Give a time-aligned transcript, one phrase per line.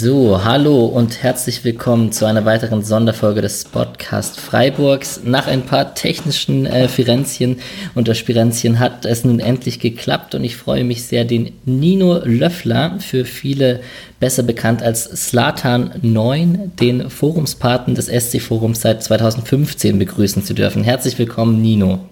[0.00, 5.24] So, hallo und herzlich willkommen zu einer weiteren Sonderfolge des Podcast Freiburgs.
[5.24, 7.58] Nach ein paar technischen äh, Firenzchen
[7.96, 13.00] und Spirenzchen hat es nun endlich geklappt und ich freue mich sehr, den Nino Löffler,
[13.00, 13.80] für viele
[14.20, 20.84] besser bekannt als Slatan 9, den Forumspaten des SC Forums seit 2015 begrüßen zu dürfen.
[20.84, 22.08] Herzlich willkommen, Nino.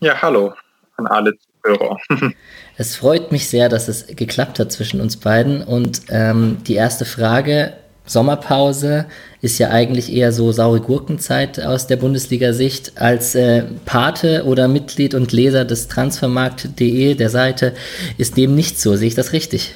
[0.00, 0.54] Ja, hallo
[0.96, 1.98] an alle Zuhörer.
[2.78, 5.62] Es freut mich sehr, dass es geklappt hat zwischen uns beiden.
[5.62, 7.72] Und ähm, die erste Frage,
[8.04, 9.06] Sommerpause
[9.40, 13.00] ist ja eigentlich eher so saure Gurkenzeit aus der Bundesliga-Sicht.
[13.00, 17.74] Als äh, Pate oder Mitglied und Leser des Transfermarkt.de, der Seite,
[18.18, 18.94] ist dem nicht so.
[18.94, 19.74] Sehe ich das richtig?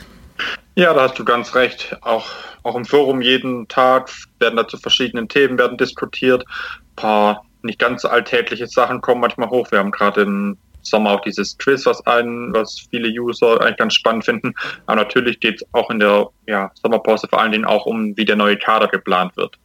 [0.76, 1.96] Ja, da hast du ganz recht.
[2.02, 2.26] Auch,
[2.62, 6.44] auch im Forum jeden Tag werden da zu verschiedenen Themen werden diskutiert.
[6.46, 9.70] Ein paar nicht ganz alltägliche Sachen kommen manchmal hoch.
[9.70, 13.94] Wir haben gerade im Sommer auch dieses Quiz, was einen, was viele User eigentlich ganz
[13.94, 14.54] spannend finden.
[14.86, 18.24] Aber natürlich geht es auch in der ja, Sommerpause vor allen Dingen auch um, wie
[18.24, 19.56] der neue Kader geplant wird.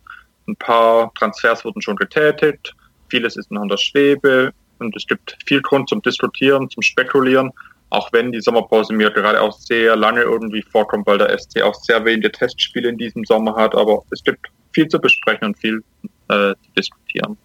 [0.48, 2.76] Ein paar Transfers wurden schon getätigt,
[3.10, 7.52] vieles ist noch in der Schwebe und es gibt viel Grund zum Diskutieren, zum Spekulieren,
[7.90, 11.76] auch wenn die Sommerpause mir gerade auch sehr lange irgendwie vorkommt, weil der SC auch
[11.76, 15.84] sehr wenige Testspiele in diesem Sommer hat, aber es gibt viel zu besprechen und viel
[16.28, 17.38] äh, zu diskutieren.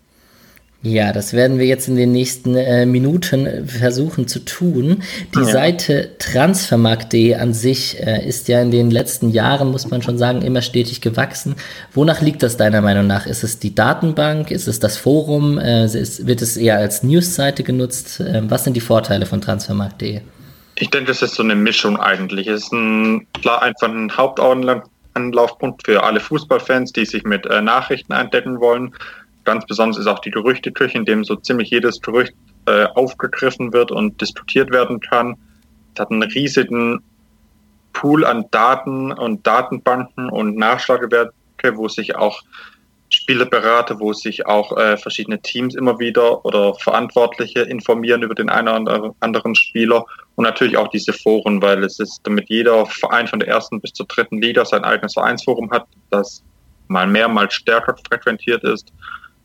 [0.82, 5.02] Ja, das werden wir jetzt in den nächsten äh, Minuten versuchen zu tun.
[5.34, 5.44] Die ja.
[5.44, 10.40] Seite transfermarkt.de an sich äh, ist ja in den letzten Jahren, muss man schon sagen,
[10.40, 11.54] immer stetig gewachsen.
[11.92, 13.26] Wonach liegt das deiner Meinung nach?
[13.26, 14.50] Ist es die Datenbank?
[14.50, 15.58] Ist es das Forum?
[15.58, 18.22] Äh, ist, wird es eher als Newsseite genutzt?
[18.26, 20.22] Ähm, was sind die Vorteile von transfermarkt.de?
[20.76, 22.46] Ich denke, es ist so eine Mischung eigentlich.
[22.46, 28.14] Es ist ein, klar einfach ein Hauptanlaufpunkt für alle Fußballfans, die sich mit äh, Nachrichten
[28.14, 28.94] eindecken wollen
[29.44, 32.34] ganz besonders ist auch die Gerüchteküche, in dem so ziemlich jedes Gerücht
[32.66, 35.36] äh, aufgegriffen wird und diskutiert werden kann.
[35.94, 37.02] Es hat einen riesigen
[37.92, 41.32] Pool an Daten und Datenbanken und Nachschlagewerke,
[41.74, 42.42] wo sich auch
[43.12, 48.68] Spielerberater, wo sich auch äh, verschiedene Teams immer wieder oder Verantwortliche informieren über den einen
[48.68, 50.04] oder anderen Spieler
[50.36, 53.92] und natürlich auch diese Foren, weil es ist, damit jeder Verein von der ersten bis
[53.92, 56.44] zur dritten Liga sein eigenes Vereinsforum hat, das
[56.86, 58.92] mal mehr, mal stärker frequentiert ist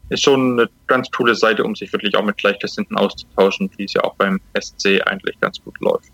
[0.10, 3.94] ist schon eine ganz coole Seite, um sich wirklich auch mit Gleichgesinnten auszutauschen, wie es
[3.94, 6.12] ja auch beim SC eigentlich ganz gut läuft.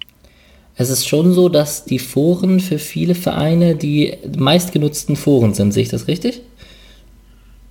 [0.75, 5.73] Es ist schon so, dass die Foren für viele Vereine die meistgenutzten Foren sind.
[5.73, 6.41] Sehe ich das richtig?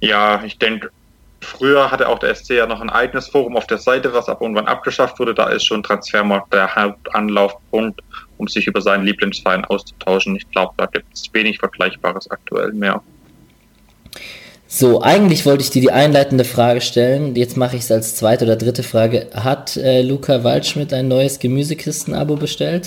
[0.00, 0.90] Ja, ich denke,
[1.40, 4.40] früher hatte auch der SC ja noch ein eigenes Forum auf der Seite, was ab
[4.42, 5.34] irgendwann abgeschafft wurde.
[5.34, 8.00] Da ist schon Transfermarkt der Hauptanlaufpunkt,
[8.38, 10.36] um sich über seinen Lieblingsverein auszutauschen.
[10.36, 13.02] Ich glaube, da gibt es wenig Vergleichbares aktuell mehr.
[14.72, 17.34] So, eigentlich wollte ich dir die einleitende Frage stellen.
[17.34, 19.28] Jetzt mache ich es als zweite oder dritte Frage.
[19.34, 22.86] Hat äh, Luca Waldschmidt ein neues Gemüsekisten-Abo bestellt?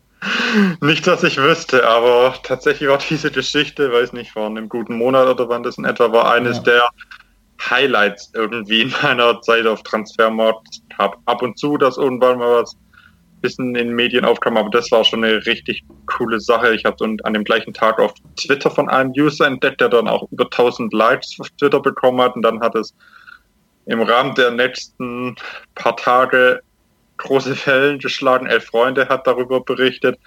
[0.80, 5.28] nicht, dass ich wüsste, aber tatsächlich war diese Geschichte, weiß nicht, vor einem guten Monat
[5.28, 6.62] oder wann das in etwa war, eines ja.
[6.62, 6.88] der
[7.68, 10.80] Highlights irgendwie in meiner Zeit auf Transfermarkt.
[10.98, 12.74] Habe ab und zu das irgendwann mal was
[13.44, 16.74] bisschen in den Medien aufkam, aber das war schon eine richtig coole Sache.
[16.74, 20.26] Ich habe an dem gleichen Tag auf Twitter von einem User entdeckt, der dann auch
[20.32, 22.94] über 1000 Likes auf Twitter bekommen hat und dann hat es
[23.84, 25.36] im Rahmen der nächsten
[25.74, 26.62] paar Tage
[27.18, 28.46] große Wellen geschlagen.
[28.46, 30.18] Elf Freunde hat darüber berichtet.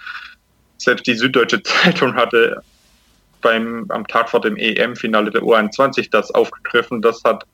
[0.76, 2.62] Selbst die Süddeutsche Zeitung hatte
[3.40, 7.02] beim, am Tag vor dem EM-Finale der U21 das aufgegriffen.
[7.02, 7.44] Das hat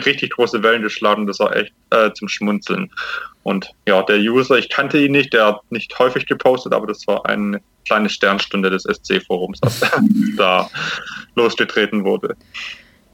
[0.00, 1.26] richtig große Wellen geschlagen.
[1.26, 2.90] Das war echt äh, zum Schmunzeln.
[3.42, 7.06] Und ja, der User, ich kannte ihn nicht, der hat nicht häufig gepostet, aber das
[7.06, 9.80] war eine kleine Sternstunde des SC-Forums, als
[10.36, 10.70] da
[11.34, 12.36] losgetreten wurde.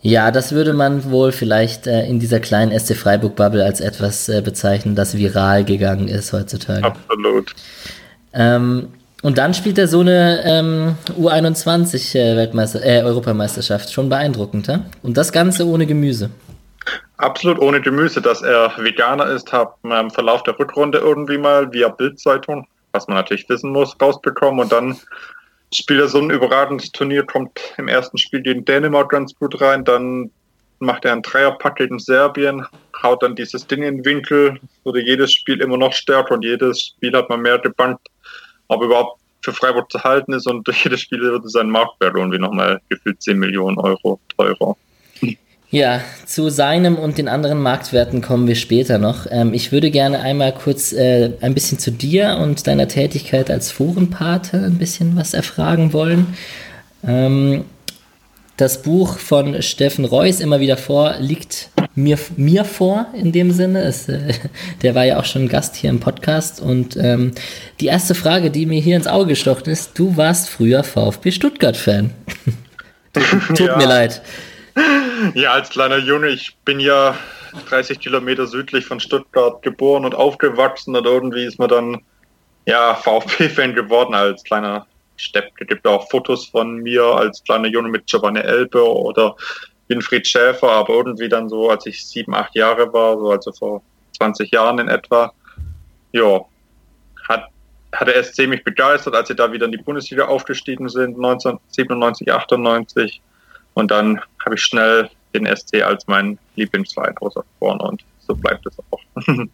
[0.03, 4.41] Ja, das würde man wohl vielleicht äh, in dieser kleinen SC Freiburg-Bubble als etwas äh,
[4.41, 6.85] bezeichnen, das viral gegangen ist heutzutage.
[6.85, 7.55] Absolut.
[8.33, 8.89] Ähm,
[9.23, 13.93] und dann spielt er so eine ähm, U21 äh, Weltmeister äh, Europameisterschaft.
[13.93, 14.87] Schon beeindruckend, ja?
[15.03, 16.31] Und das Ganze ohne Gemüse.
[17.17, 21.71] Absolut ohne Gemüse, dass er Veganer ist, hat man im Verlauf der Rückrunde irgendwie mal
[21.73, 24.61] via Bildzeitung, was man natürlich wissen muss, rausbekommen.
[24.61, 24.99] Und dann
[25.73, 29.85] spielt er so ein überragendes Turnier, kommt im ersten Spiel gegen Dänemark ganz gut rein,
[29.85, 30.31] dann
[30.79, 32.67] macht er ein Dreierpack gegen Serbien,
[33.03, 36.81] haut dann dieses Ding in den Winkel, wurde jedes Spiel immer noch stärker und jedes
[36.81, 38.09] Spiel hat man mehr gebankt,
[38.69, 40.47] ob überhaupt für Freiburg zu halten ist.
[40.47, 44.77] Und durch jedes Spiel würde sein Marktwert irgendwie nochmal gefühlt 10 Millionen Euro teurer.
[45.73, 49.27] Ja, zu seinem und den anderen Marktwerten kommen wir später noch.
[49.31, 53.71] Ähm, ich würde gerne einmal kurz äh, ein bisschen zu dir und deiner Tätigkeit als
[53.71, 56.35] Forenpate ein bisschen was erfragen wollen.
[57.07, 57.65] Ähm,
[58.57, 63.83] das Buch von Steffen Reuss immer wieder vor liegt mir, mir vor in dem Sinne.
[63.83, 64.35] Es, äh,
[64.83, 66.61] der war ja auch schon Gast hier im Podcast.
[66.61, 67.31] Und ähm,
[67.79, 72.11] die erste Frage, die mir hier ins Auge gestochen ist, du warst früher VfB Stuttgart-Fan.
[73.13, 73.77] Tut ja.
[73.77, 74.21] mir leid.
[75.35, 77.17] Ja, als kleiner Junge, ich bin ja
[77.69, 82.03] 30 Kilometer südlich von Stuttgart geboren und aufgewachsen und irgendwie ist man dann
[82.67, 84.87] ja VfB-Fan geworden als kleiner
[85.17, 85.51] Stepp.
[85.59, 89.37] Es gibt auch Fotos von mir als kleiner Junge mit Giovanni Elbe oder
[89.89, 93.83] Winfried Schäfer, aber irgendwie dann so, als ich sieben, acht Jahre war, so also vor
[94.17, 95.33] 20 Jahren in etwa,
[96.13, 96.41] ja,
[97.29, 97.45] hat,
[97.93, 102.33] hat der SC mich begeistert, als sie da wieder in die Bundesliga aufgestiegen sind, 1997,
[102.33, 103.21] 98.
[103.75, 108.77] Und dann habe ich schnell den SC als meinen Lieblingsverein auserkoren und so bleibt es
[108.91, 109.01] auch.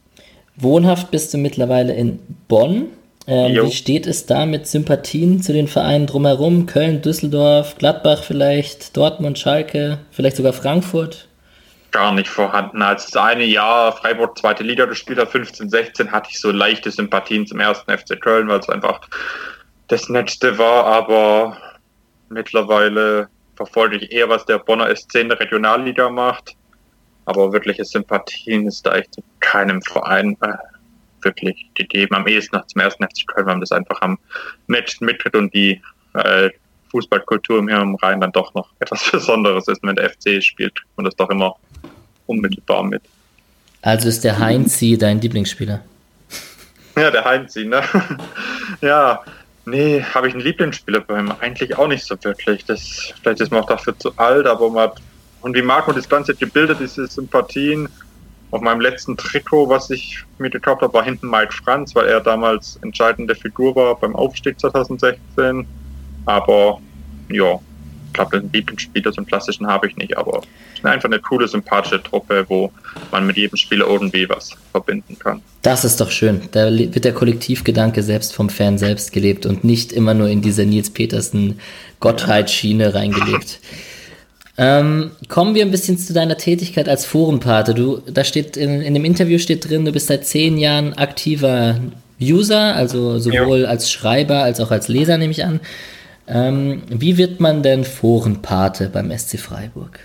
[0.56, 2.18] Wohnhaft bist du mittlerweile in
[2.48, 2.88] Bonn.
[3.26, 6.66] Ähm, wie steht es da mit Sympathien zu den Vereinen drumherum?
[6.66, 11.28] Köln, Düsseldorf, Gladbach vielleicht, Dortmund, Schalke, vielleicht sogar Frankfurt?
[11.90, 12.82] Gar nicht vorhanden.
[12.82, 16.90] Als das eine Jahr Freiburg zweite Liga gespielt hat, 15, 16, hatte ich so leichte
[16.90, 19.00] Sympathien zum ersten FC Köln, weil es einfach
[19.88, 21.56] das Netzte war, aber
[22.28, 26.54] mittlerweile verfolge ich eher, was der Bonner SC in der Regionalliga macht.
[27.24, 30.54] Aber wirkliche Sympathien ist da echt zu keinem Verein äh,
[31.22, 32.14] wirklich gegeben.
[32.14, 34.18] Am ehesten noch zum ersten FC Köln, weil das einfach am
[34.68, 35.80] Match mittritt und die
[36.14, 36.50] äh,
[36.90, 39.82] Fußballkultur im Rhein dann doch noch etwas Besonderes ist.
[39.82, 41.56] Wenn der FC spielt, und das doch immer
[42.26, 43.02] unmittelbar mit.
[43.82, 45.82] Also ist der Heinzi dein Lieblingsspieler?
[46.96, 47.82] Ja, der Heinzi, ne?
[48.80, 49.22] ja,
[49.66, 51.32] nee, habe ich einen Lieblingsspieler bei ihm?
[51.40, 52.64] Eigentlich auch nicht so wirklich.
[52.64, 55.02] Das, vielleicht ist man auch dafür zu alt, aber man hat,
[55.42, 57.88] und wie Marco das Ganze gebildet, diese Sympathien,
[58.52, 62.20] auf meinem letzten Trikot, was ich mir gekauft habe, war hinten Mike Franz, weil er
[62.20, 65.66] damals entscheidende Figur war beim Aufstieg 2016.
[66.26, 66.80] Aber
[67.28, 67.58] ja,
[68.16, 70.40] ich glaube, den Lieblingsspieler, so einen klassischen habe ich nicht, aber
[70.72, 72.72] es ist einfach eine coole, sympathische Truppe, wo
[73.10, 75.42] man mit jedem Spieler irgendwie was verbinden kann.
[75.60, 76.40] Das ist doch schön.
[76.52, 80.64] Da wird der Kollektivgedanke selbst vom Fan selbst gelebt und nicht immer nur in diese
[80.64, 81.60] Nils Petersen
[82.00, 83.60] Gottheitsschiene reingelegt.
[84.56, 87.74] Ähm, kommen wir ein bisschen zu deiner Tätigkeit als Forenpate.
[87.74, 91.78] Du, da steht in, in dem Interview steht drin, du bist seit zehn Jahren aktiver
[92.18, 93.68] User, also sowohl ja.
[93.68, 95.60] als Schreiber als auch als Leser, nehme ich an.
[96.28, 100.00] Ähm, wie wird man denn Forenpate beim SC Freiburg?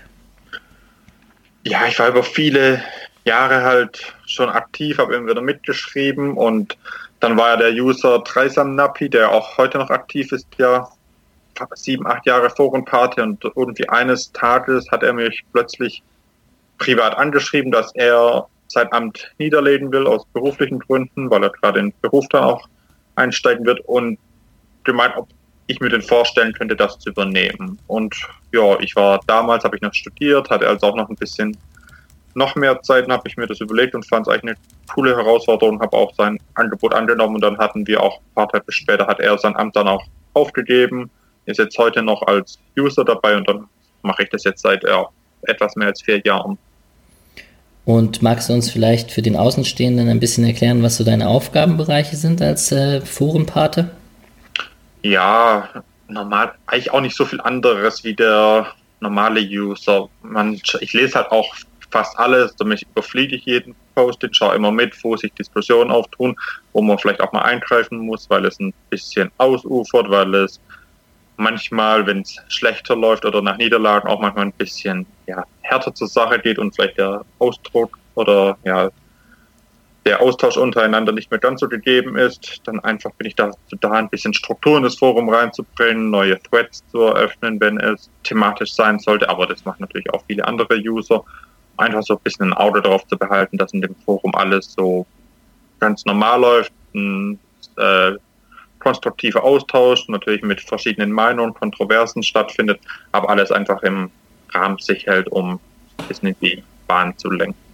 [1.63, 2.81] Ja, ich war über viele
[3.25, 6.77] Jahre halt schon aktiv, habe immer wieder mitgeschrieben und
[7.19, 10.89] dann war ja der User Dreisam Napi, der auch heute noch aktiv ist, ja
[11.75, 16.01] sieben, acht Jahre Forenparty und irgendwie eines Tages hat er mich plötzlich
[16.79, 21.87] privat angeschrieben, dass er sein Amt niederlegen will aus beruflichen Gründen, weil er gerade in
[21.87, 22.67] den Beruf dann auch
[23.15, 24.17] einsteigen wird und
[24.83, 25.27] gemeint, ob
[25.71, 27.79] ich mir denn vorstellen könnte, das zu übernehmen.
[27.87, 28.15] Und
[28.51, 31.57] ja, ich war damals, habe ich noch studiert, hatte also auch noch ein bisschen
[32.33, 35.81] noch mehr Zeit, habe ich mir das überlegt und fand es eigentlich eine coole Herausforderung,
[35.81, 39.19] habe auch sein Angebot angenommen und dann hatten wir auch ein paar Tage später, hat
[39.19, 40.03] er sein Amt dann auch
[40.33, 41.09] aufgegeben
[41.45, 43.67] ist jetzt heute noch als User dabei und dann
[44.03, 45.07] mache ich das jetzt seit ja,
[45.43, 46.57] etwas mehr als vier Jahren.
[47.83, 52.15] Und magst du uns vielleicht für den Außenstehenden ein bisschen erklären, was so deine Aufgabenbereiche
[52.15, 53.89] sind als äh, Forenpate?
[55.03, 55.69] Ja,
[56.07, 58.67] normal, eigentlich auch nicht so viel anderes wie der
[58.99, 60.09] normale User.
[60.21, 61.55] Man, ich lese halt auch
[61.89, 66.35] fast alles, damit überfliege ich jeden Post, schaue immer mit, wo sich Diskussionen auftun,
[66.73, 70.59] wo man vielleicht auch mal eingreifen muss, weil es ein bisschen ausufert, weil es
[71.37, 76.07] manchmal, wenn es schlechter läuft oder nach Niederlagen auch manchmal ein bisschen ja, härter zur
[76.07, 78.89] Sache geht und vielleicht der Ausdruck oder ja,
[80.05, 83.91] der Austausch untereinander nicht mehr ganz so gegeben ist, dann einfach bin ich da, da
[83.91, 88.97] ein bisschen Struktur in das Forum reinzubringen, neue Threads zu eröffnen, wenn es thematisch sein
[88.99, 89.29] sollte.
[89.29, 91.23] Aber das machen natürlich auch viele andere User.
[91.77, 95.05] Einfach so ein bisschen ein Auge darauf zu behalten, dass in dem Forum alles so
[95.79, 96.73] ganz normal läuft.
[96.95, 97.39] Ein,
[97.77, 98.13] äh,
[98.81, 102.79] konstruktiver Austausch, natürlich mit verschiedenen Meinungen, Kontroversen stattfindet,
[103.11, 104.09] aber alles einfach im
[104.49, 105.59] Rahmen sich hält, um
[105.97, 107.70] ein bisschen in die Bahn zu lenken.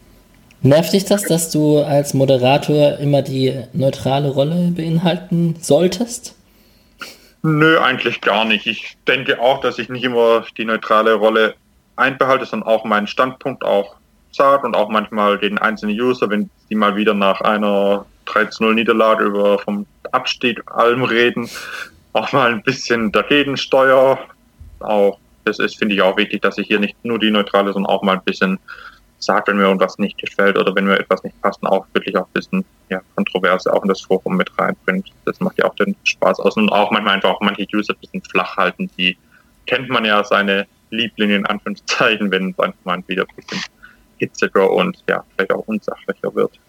[0.61, 6.35] Nervt dich das, dass du als Moderator immer die neutrale Rolle beinhalten solltest?
[7.43, 8.65] Nö, eigentlich gar nicht.
[8.65, 11.55] Ich denke auch, dass ich nicht immer die neutrale Rolle
[11.95, 13.95] einbehalte, sondern auch meinen Standpunkt auch
[14.31, 19.25] sage und auch manchmal den einzelnen User, wenn sie mal wieder nach einer 13-0 Niederlage
[19.25, 21.49] über vom Abstieg allem reden,
[22.13, 24.19] auch mal ein bisschen dagegen steuer.
[24.79, 27.91] Auch das ist, finde ich, auch wichtig, dass ich hier nicht nur die neutrale, sondern
[27.91, 28.59] auch mal ein bisschen
[29.19, 32.27] sagt, wenn mir irgendwas nicht gefällt oder wenn mir etwas nicht passt, auch wirklich auch
[32.27, 35.12] ein bisschen ja, Kontroverse auch in das Forum mit reinbringt.
[35.25, 36.55] Das macht ja auch den Spaß aus.
[36.55, 39.17] Und auch manchmal einfach auch manche User ein bisschen flach halten, die
[39.65, 43.62] kennt man ja seine Lieblinge in Anführungszeichen, wenn manchmal wieder ein bisschen
[44.17, 46.59] hitziger und ja, vielleicht auch unsachlicher wird.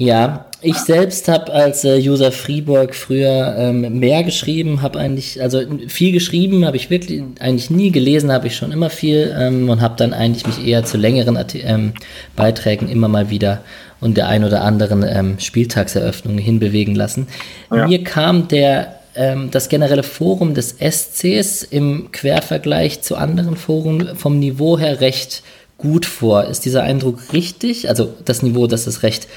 [0.00, 5.60] Ja, ich selbst habe als äh, User Fribourg früher ähm, mehr geschrieben, habe eigentlich, also
[5.88, 9.82] viel geschrieben, habe ich wirklich eigentlich nie gelesen, habe ich schon immer viel ähm, und
[9.82, 11.92] habe dann eigentlich mich eher zu längeren ähm,
[12.34, 13.60] Beiträgen immer mal wieder
[14.00, 17.26] und der ein oder anderen ähm, Spieltagseröffnung hinbewegen lassen.
[17.70, 17.86] Ja.
[17.86, 24.38] Mir kam der ähm, das generelle Forum des SCs im Quervergleich zu anderen Foren vom
[24.38, 25.42] Niveau her recht
[25.76, 26.44] gut vor.
[26.46, 27.90] Ist dieser Eindruck richtig?
[27.90, 29.28] Also das Niveau, das ist recht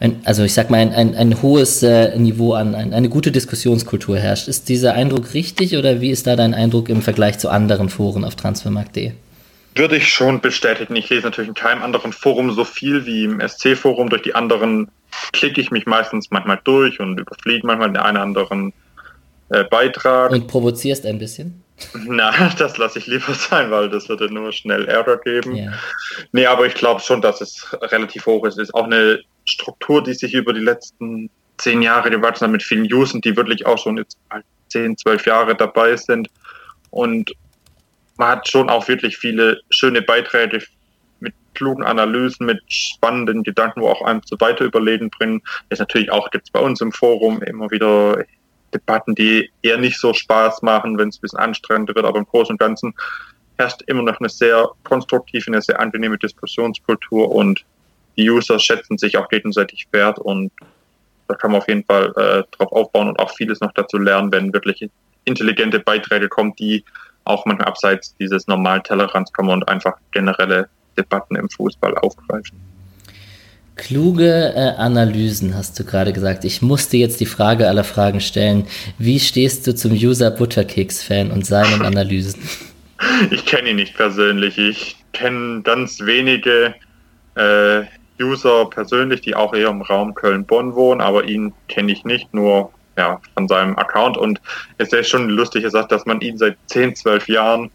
[0.00, 3.32] ein, also ich sag mal, ein, ein, ein hohes äh, Niveau an, ein, eine gute
[3.32, 4.46] Diskussionskultur herrscht.
[4.46, 8.24] Ist dieser Eindruck richtig oder wie ist da dein Eindruck im Vergleich zu anderen Foren
[8.24, 9.12] auf transfermarkt.de?
[9.74, 10.94] Würde ich schon bestätigen.
[10.96, 14.08] Ich lese natürlich in keinem anderen Forum so viel wie im SC-Forum.
[14.08, 14.88] Durch die anderen
[15.32, 18.72] klicke ich mich meistens manchmal durch und überfliege manchmal den einen oder anderen
[19.50, 20.30] äh, Beitrag.
[20.30, 21.62] Und provozierst ein bisschen?
[21.94, 25.56] Na, das lasse ich lieber sein, weil das würde nur schnell Ärger geben.
[25.56, 25.72] Ja.
[26.32, 28.58] Nee, aber ich glaube schon, dass es relativ hoch ist.
[28.58, 32.62] Es ist auch eine Struktur, die sich über die letzten zehn Jahre gewachsen hat mit
[32.62, 34.18] vielen Usern, die wirklich auch schon jetzt
[34.68, 36.28] zehn, zwölf Jahre dabei sind.
[36.90, 37.32] Und
[38.16, 40.62] man hat schon auch wirklich viele schöne Beiträge
[41.20, 45.42] mit klugen Analysen, mit spannenden Gedanken, wo auch einem zu weiter überlegen bringen.
[45.68, 48.24] Das natürlich auch gibt es bei uns im Forum immer wieder
[48.72, 52.26] Debatten, die eher nicht so Spaß machen, wenn es ein bisschen anstrengender wird, aber im
[52.26, 52.94] Großen und Ganzen
[53.56, 57.64] herrscht immer noch eine sehr konstruktive, eine sehr angenehme Diskussionskultur und
[58.18, 60.52] die User schätzen sich auch gegenseitig wert und
[61.28, 64.32] da kann man auf jeden Fall äh, drauf aufbauen und auch vieles noch dazu lernen,
[64.32, 64.90] wenn wirklich
[65.24, 66.84] intelligente Beiträge kommen, die
[67.24, 72.58] auch manchmal abseits dieses normalen Tellerrands kommen und einfach generelle Debatten im Fußball aufgreifen.
[73.76, 76.44] Kluge äh, Analysen, hast du gerade gesagt.
[76.44, 78.66] Ich musste jetzt die Frage aller Fragen stellen.
[78.98, 82.42] Wie stehst du zum User Butterkeks-Fan und seinen Analysen?
[83.30, 84.58] Ich kenne ihn nicht persönlich.
[84.58, 86.74] Ich kenne ganz wenige
[87.36, 87.84] äh,
[88.20, 92.72] User persönlich, die auch eher im Raum Köln-Bonn wohnen, aber ihn kenne ich nicht, nur
[92.96, 94.16] ja, von seinem Account.
[94.16, 94.40] Und
[94.78, 97.70] es ist schon lustig, er sagt, dass man ihn seit 10, 12 Jahren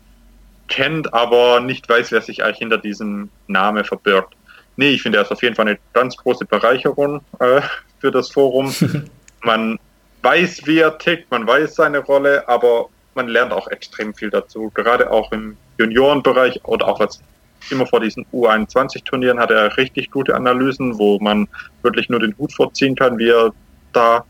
[0.68, 4.36] kennt, aber nicht weiß, wer sich eigentlich hinter diesem Namen verbirgt.
[4.76, 7.62] Nee, ich finde, er ist auf jeden Fall eine ganz große Bereicherung äh,
[8.00, 8.74] für das Forum.
[9.44, 9.80] man
[10.24, 14.72] weiß, wie er tickt, man weiß seine Rolle, aber man lernt auch extrem viel dazu.
[14.74, 17.22] Gerade auch im Juniorenbereich oder auch was
[17.70, 21.48] immer vor diesen U21-Turnieren hat er richtig gute Analysen, wo man
[21.82, 23.54] wirklich nur den Hut vorziehen kann, wie er
[23.94, 24.26] da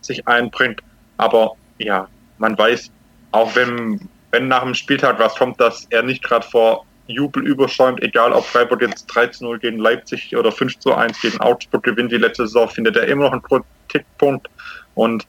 [0.00, 0.80] sich einbringt.
[1.16, 2.90] Aber ja, man weiß,
[3.32, 8.02] auch wenn, wenn nach dem Spieltag was kommt, dass er nicht gerade vor Jubel überschäumt,
[8.02, 12.68] egal ob Freiburg jetzt 13-0 gegen Leipzig oder 5-1 gegen Augsburg gewinnt, die letzte Saison
[12.68, 14.48] findet er immer noch einen Kritikpunkt.
[14.94, 15.26] Und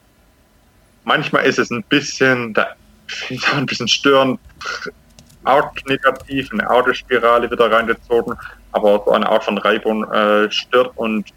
[1.03, 2.75] manchmal ist es ein bisschen, da
[3.07, 4.39] finde ich auch ein bisschen störend,
[5.45, 8.35] arg negativ, eine Autospirale wieder reingezogen,
[8.71, 11.29] aber so eine Art von Reibung äh, stört und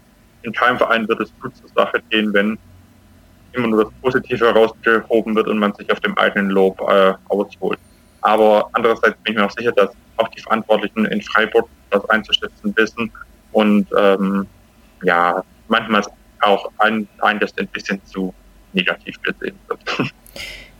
[0.43, 2.57] in keinem Verein wird es gut zur Sache gehen, wenn
[3.53, 7.79] immer nur das Positive herausgehoben wird und man sich auf dem eigenen Lob äh, ausholt.
[8.21, 12.75] Aber andererseits bin ich mir auch sicher, dass auch die Verantwortlichen in Freiburg das einzuschätzen
[12.75, 13.11] wissen
[13.51, 14.47] und ähm,
[15.03, 16.03] ja, manchmal
[16.41, 18.33] auch ein, ein das ein bisschen zu
[18.73, 20.11] negativ gesehen wird.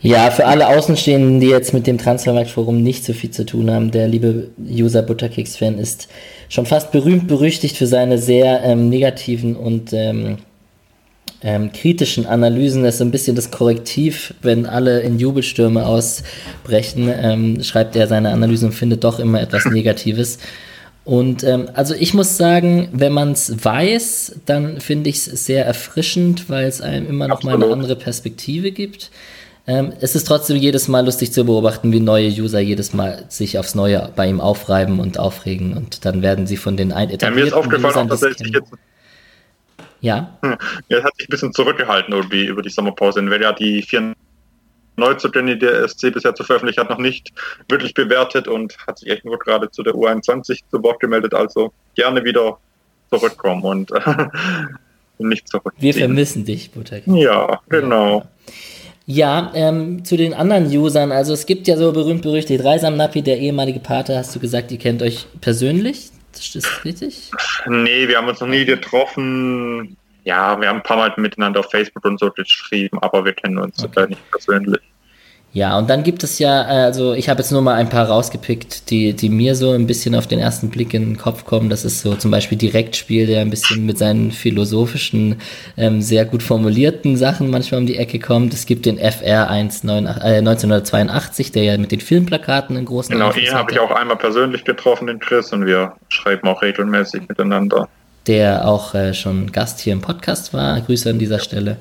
[0.01, 3.89] Ja, für alle Außenstehenden, die jetzt mit dem Transfermarktforum nicht so viel zu tun haben,
[3.89, 6.08] der liebe User Butterkeks-Fan ist
[6.50, 10.38] schon fast berühmt berüchtigt für seine sehr ähm, negativen und ähm,
[11.42, 12.84] ähm, kritischen Analysen.
[12.84, 18.08] Das ist so ein bisschen das Korrektiv, wenn alle in Jubelstürme ausbrechen, ähm, schreibt er
[18.08, 20.38] seine Analysen und findet doch immer etwas Negatives.
[21.06, 25.66] Und ähm, also ich muss sagen, wenn man es weiß, dann finde ich es sehr
[25.66, 27.60] erfrischend, weil es einem immer noch Absolut.
[27.60, 29.10] mal eine andere Perspektive gibt.
[29.70, 33.60] Ähm, es ist trotzdem jedes Mal lustig zu beobachten, wie neue User jedes Mal sich
[33.60, 37.30] aufs Neue bei ihm aufreiben und aufregen und dann werden sie von den ein ja,
[37.30, 38.72] mir ist aufgefallen, auch, dass er sich jetzt
[40.00, 40.38] ja.
[40.42, 40.58] Hm.
[40.88, 40.98] ja.
[41.00, 44.14] Er hat sich ein bisschen zurückgehalten irgendwie über die Sommerpause, weil er die vier
[44.96, 47.34] Neuzugänge, die der SC bisher zu veröffentlicht hat, noch nicht
[47.68, 51.34] wirklich bewertet und hat sich echt nur gerade zu der U21 zu Wort gemeldet.
[51.34, 52.58] Also gerne wieder
[53.10, 53.92] zurückkommen und
[55.20, 55.74] nicht zurück.
[55.78, 57.00] Wir vermissen dich, Butter.
[57.06, 58.20] Ja, genau.
[58.20, 58.54] Ja.
[59.10, 63.22] Ja, ähm, zu den anderen Usern, also es gibt ja so berühmt berüchtigt, Reisam Napi,
[63.22, 66.12] der ehemalige Pater, hast du gesagt, ihr kennt euch persönlich?
[66.34, 67.32] Ist das richtig?
[67.68, 69.96] Nee, wir haben uns noch nie getroffen.
[70.26, 73.58] Ja, wir haben ein paar Mal miteinander auf Facebook und so geschrieben, aber wir kennen
[73.58, 74.08] uns okay.
[74.10, 74.82] nicht persönlich.
[75.58, 78.92] Ja, und dann gibt es ja, also ich habe jetzt nur mal ein paar rausgepickt,
[78.92, 81.72] die, die mir so ein bisschen auf den ersten Blick in den Kopf kommen.
[81.72, 85.42] Das ist so zum Beispiel Direktspiel, der ein bisschen mit seinen philosophischen,
[85.76, 88.54] ähm, sehr gut formulierten Sachen manchmal um die Ecke kommt.
[88.54, 93.34] Es gibt den FR 198, äh, 1982, der ja mit den Filmplakaten in großen Genau,
[93.34, 97.90] ihn habe ich auch einmal persönlich getroffen, den Chris, und wir schreiben auch regelmäßig miteinander.
[98.28, 100.80] Der auch äh, schon Gast hier im Podcast war.
[100.82, 101.78] Grüße an dieser Stelle.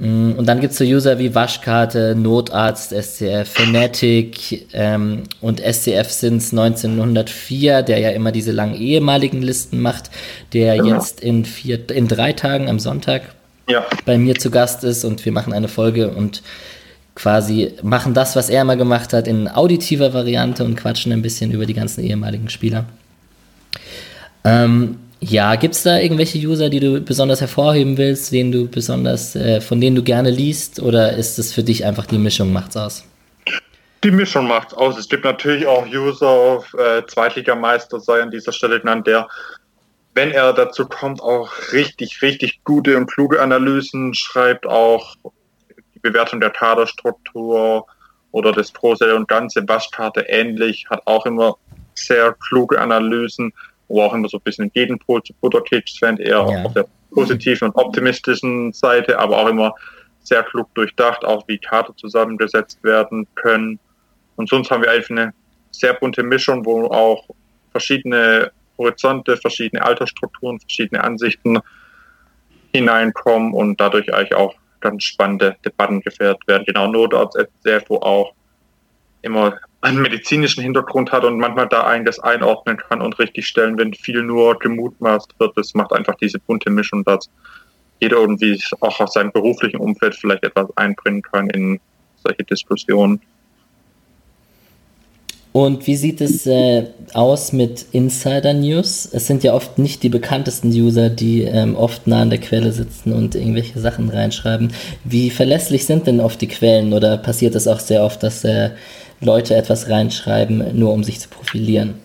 [0.00, 6.10] Mm, und dann gibt es so User wie Waschkarte, Notarzt, SCF, Fanatic ähm, und SCF
[6.10, 10.10] Sins 1904, der ja immer diese langen ehemaligen Listen macht,
[10.54, 10.94] der genau.
[10.94, 13.22] jetzt in, vier, in drei Tagen am Sonntag
[13.68, 13.84] ja.
[14.06, 16.42] bei mir zu Gast ist und wir machen eine Folge und
[17.14, 21.50] quasi machen das, was er immer gemacht hat, in auditiver Variante und quatschen ein bisschen
[21.50, 22.86] über die ganzen ehemaligen Spieler.
[24.44, 29.36] Ähm, ja, gibt es da irgendwelche User, die du besonders hervorheben willst, denen du besonders,
[29.36, 32.76] äh, von denen du gerne liest, oder ist es für dich einfach die Mischung macht's
[32.76, 33.04] aus?
[34.02, 34.98] Die Mischung macht's aus.
[34.98, 39.28] Es gibt natürlich auch User auf äh, Zweitligameister, sei an dieser Stelle genannt, der,
[40.14, 45.16] wenn er dazu kommt, auch richtig, richtig gute und kluge Analysen schreibt, auch
[45.94, 47.86] die Bewertung der Kaderstruktur
[48.32, 51.56] oder des Große und Ganze Waschkarte ähnlich, hat auch immer
[51.94, 53.52] sehr kluge Analysen
[53.90, 56.64] wo auch immer so ein bisschen ein Gegenpol zu Butterkeks fand, eher ja.
[56.64, 59.74] auf der positiven und optimistischen Seite, aber auch immer
[60.22, 63.78] sehr klug durchdacht, auch wie Karte zusammengesetzt werden können.
[64.36, 65.34] Und sonst haben wir einfach eine
[65.72, 67.28] sehr bunte Mischung, wo auch
[67.72, 71.58] verschiedene Horizonte, verschiedene Altersstrukturen, verschiedene Ansichten
[72.72, 76.64] hineinkommen und dadurch eigentlich auch ganz spannende Debatten gefährt werden.
[76.64, 77.36] Genau, Notarzt,
[77.88, 78.32] wo auch
[79.22, 83.94] immer einen medizinischen Hintergrund hat und manchmal da einiges einordnen kann und richtig stellen, wenn
[83.94, 85.56] viel nur gemutmaßt wird.
[85.56, 87.30] Das macht einfach diese bunte Mischung, dass
[88.00, 91.80] jeder irgendwie auch aus seinem beruflichen Umfeld vielleicht etwas einbringen kann in
[92.22, 93.20] solche Diskussionen.
[95.52, 99.08] Und wie sieht es äh, aus mit Insider News?
[99.10, 102.70] Es sind ja oft nicht die bekanntesten User, die ähm, oft nah an der Quelle
[102.70, 104.72] sitzen und irgendwelche Sachen reinschreiben.
[105.02, 108.70] Wie verlässlich sind denn oft die Quellen oder passiert es auch sehr oft, dass äh,
[109.20, 112.00] Leute etwas reinschreiben, nur um sich zu profilieren.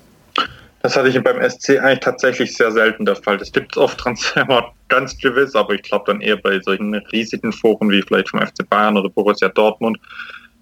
[0.81, 3.37] Das hatte ich beim SC eigentlich tatsächlich sehr selten der Fall.
[3.37, 7.51] Das gibt es oft Transfermarkt ganz gewiss, aber ich glaube dann eher bei solchen riesigen
[7.51, 9.97] Foren wie vielleicht vom FC Bayern oder Borussia Dortmund.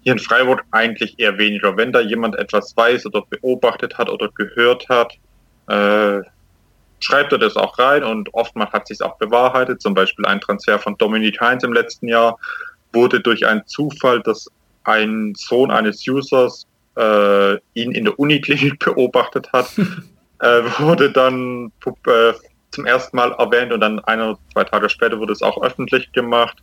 [0.02, 1.76] Hier in Freiburg eigentlich eher weniger.
[1.76, 5.12] Wenn da jemand etwas weiß oder beobachtet hat oder gehört hat,
[5.68, 6.22] äh,
[7.00, 9.82] schreibt er das auch rein und oftmals hat sich auch bewahrheitet.
[9.82, 12.38] Zum Beispiel ein Transfer von Dominik Heinz im letzten Jahr
[12.94, 14.48] wurde durch einen Zufall das
[14.84, 16.66] ein Sohn eines Users
[16.96, 19.70] äh, ihn in der Uniklinik beobachtet hat,
[20.40, 21.72] äh, wurde dann
[22.06, 22.32] äh,
[22.70, 26.12] zum ersten Mal erwähnt und dann ein oder zwei Tage später wurde es auch öffentlich
[26.12, 26.58] gemacht.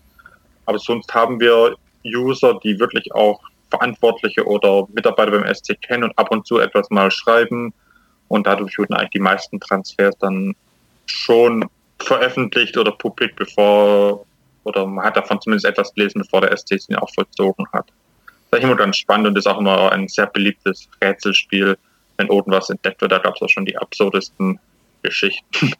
[0.66, 6.18] Aber sonst haben wir User, die wirklich auch Verantwortliche oder Mitarbeiter beim SC kennen und
[6.18, 7.74] ab und zu etwas mal schreiben.
[8.28, 10.56] Und dadurch wurden eigentlich die meisten Transfers dann
[11.06, 11.66] schon
[12.00, 14.26] veröffentlicht oder publik, bevor,
[14.64, 17.86] oder man hat davon zumindest etwas gelesen, bevor der SC ihn auch vollzogen hat
[18.52, 21.78] das ist immer ganz spannend und ist auch immer ein sehr beliebtes Rätselspiel,
[22.18, 23.14] wenn irgendwas entdeckt wird.
[23.14, 24.60] Da gab es auch schon die absurdesten
[25.04, 25.74] Geschichten,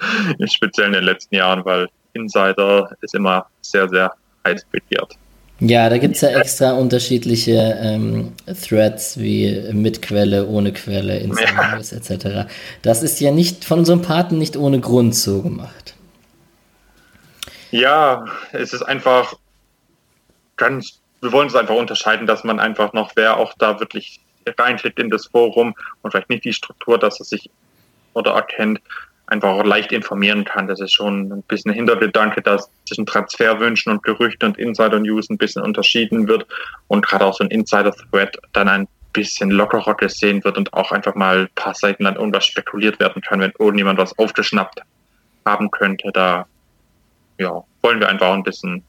[0.46, 4.12] speziell in den letzten Jahren, weil Insider ist immer sehr, sehr
[4.46, 5.16] heiß begehrt.
[5.60, 11.54] Ja, da gibt es ja extra unterschiedliche ähm, Threads wie mit Quelle, ohne Quelle, Insider
[11.54, 11.78] ja.
[11.78, 12.50] etc.
[12.82, 15.94] Das ist ja nicht von unserem Paten nicht ohne Grund so gemacht.
[17.70, 19.36] Ja, es ist einfach
[20.58, 24.22] ganz wir wollen es einfach unterscheiden, dass man einfach noch, wer auch da wirklich
[24.58, 27.50] reinklickt in das Forum und vielleicht nicht die Struktur, dass er sich
[28.14, 28.82] oder erkennt,
[29.28, 30.68] einfach auch leicht informieren kann.
[30.68, 35.62] Das ist schon ein bisschen Hintergedanke, dass zwischen Transferwünschen und Gerüchten und Insider-News ein bisschen
[35.62, 36.46] unterschieden wird
[36.88, 41.16] und gerade auch so ein Insider-Thread dann ein bisschen lockerer gesehen wird und auch einfach
[41.16, 44.82] mal ein paar Seiten dann irgendwas spekuliert werden kann, wenn irgendjemand was aufgeschnappt
[45.46, 46.12] haben könnte.
[46.14, 46.46] Da
[47.38, 48.84] ja, wollen wir einfach ein bisschen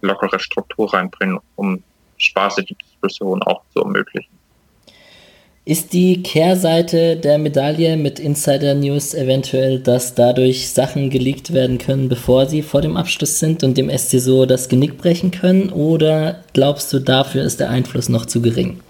[0.00, 1.82] lockere Struktur reinbringen, um
[2.16, 4.38] spaßige Diskussion auch zu ermöglichen.
[5.64, 12.08] Ist die Kehrseite der Medaille mit Insider News eventuell, dass dadurch Sachen geleakt werden können,
[12.08, 15.68] bevor sie vor dem Abschluss sind und dem SC so das Genick brechen können?
[15.68, 18.80] Oder glaubst du, dafür ist der Einfluss noch zu gering?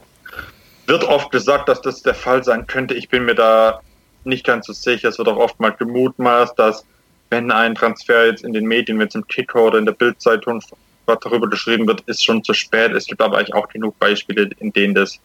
[0.87, 2.95] Wird oft gesagt, dass das der Fall sein könnte.
[2.95, 3.81] Ich bin mir da
[4.23, 5.09] nicht ganz so sicher.
[5.09, 6.85] Es wird auch oft mal gemutmaßt, dass
[7.31, 10.63] wenn ein Transfer jetzt in den Medien, wenn es im Kicker oder in der Bildzeitung
[11.09, 12.93] was darüber geschrieben wird, ist schon zu spät.
[12.93, 15.19] Es gibt aber eigentlich auch genug Beispiele, in denen das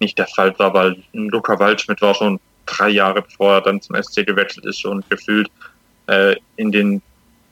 [0.00, 4.00] nicht der Fall war, weil Luca Waldschmidt war schon drei Jahre bevor er dann zum
[4.02, 5.48] SC gewechselt ist, schon gefühlt
[6.08, 7.02] äh, in den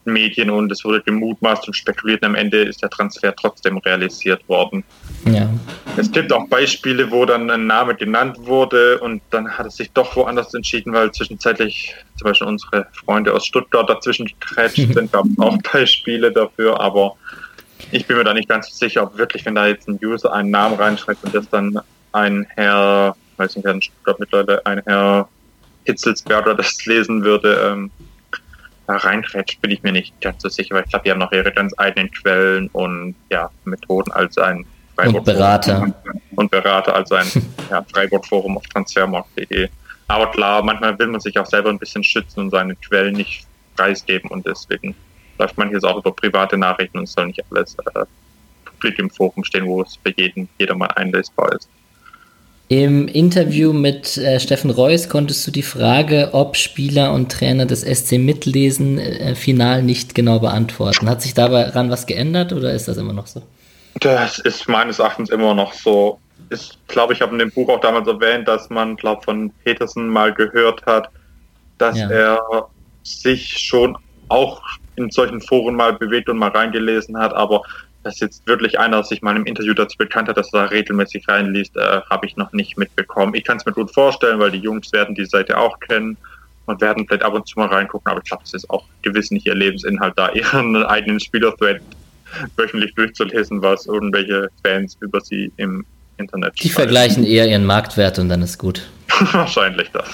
[0.05, 4.47] Medien und es wurde gemutmaßt und spekuliert und am Ende ist der Transfer trotzdem realisiert
[4.49, 4.85] worden.
[5.25, 5.49] Ja.
[5.97, 9.91] Es gibt auch Beispiele, wo dann ein Name genannt wurde und dann hat es sich
[9.93, 15.15] doch woanders entschieden, weil zwischenzeitlich zum Beispiel unsere Freunde aus Stuttgart dazwischen gekrätscht sind.
[15.15, 17.17] es auch Beispiele dafür, aber
[17.91, 20.51] ich bin mir da nicht ganz sicher, ob wirklich, wenn da jetzt ein User einen
[20.51, 21.79] Namen reinschreibt und das dann
[22.13, 25.29] ein Herr, weiß nicht, Herr Stuttgart mittlerweile, ein Herr
[25.85, 27.91] Hitzelsberger das lesen würde, ähm,
[28.87, 31.33] da reingrätscht, bin ich mir nicht ganz so sicher, weil ich glaube, die haben noch
[31.33, 35.95] ihre ganz eigenen Quellen und ja, Methoden als ein Freiburg und Berater.
[36.37, 37.27] Und Berater als ein
[37.71, 39.69] ja, Freiburg-Forum auf transfermarkt.de.
[40.09, 43.47] Aber klar, manchmal will man sich auch selber ein bisschen schützen und seine Quellen nicht
[43.77, 44.95] preisgeben und deswegen
[45.39, 48.05] läuft manches auch über private Nachrichten und soll nicht alles äh,
[48.65, 51.69] publik im Forum stehen, wo es für jeden, jeder mal einlesbar ist.
[52.69, 57.83] Im Interview mit äh, Steffen Reuss konntest du die Frage, ob Spieler und Trainer des
[57.83, 61.09] SC mitlesen, äh, final nicht genau beantworten.
[61.09, 63.43] Hat sich daran was geändert oder ist das immer noch so?
[64.01, 66.19] Das ist meines Erachtens immer noch so.
[66.51, 70.09] Ich glaube, ich habe in dem Buch auch damals erwähnt, dass man, glaube von Petersen
[70.09, 71.11] mal gehört hat,
[71.79, 72.11] dass ja.
[72.11, 72.69] er
[73.03, 73.97] sich schon
[74.29, 74.63] auch
[74.97, 77.63] in solchen Foren mal bewegt und mal reingelesen hat, aber
[78.03, 81.27] dass jetzt wirklich einer sich mal im Interview dazu bekannt hat, dass er da regelmäßig
[81.27, 83.35] reinliest, äh, habe ich noch nicht mitbekommen.
[83.35, 86.17] Ich kann es mir gut vorstellen, weil die Jungs werden die Seite auch kennen
[86.67, 89.31] und werden vielleicht ab und zu mal reingucken, aber ich glaube, es ist auch gewiss
[89.31, 91.81] nicht ihr Lebensinhalt, da ihren eigenen Spieler-Thread
[92.57, 95.85] wöchentlich durchzulesen, was irgendwelche Fans über sie im
[96.17, 98.89] Internet Die vergleichen eher ihren Marktwert und dann ist gut.
[99.33, 100.09] Wahrscheinlich das.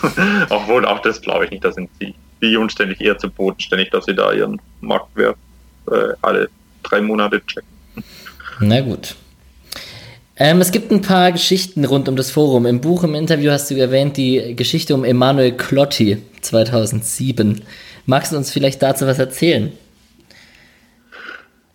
[0.50, 3.90] Obwohl auch das glaube ich nicht, da sind die, die Jungs ständig eher zu bodenständig,
[3.90, 5.36] dass sie da ihren Marktwert
[5.90, 6.48] äh, alle
[6.82, 7.68] drei Monate checken.
[8.60, 9.16] Na gut.
[10.36, 12.64] Ähm, es gibt ein paar Geschichten rund um das Forum.
[12.64, 17.62] Im Buch, im Interview hast du erwähnt die Geschichte um Emanuel Clotti 2007.
[18.06, 19.72] Magst du uns vielleicht dazu was erzählen?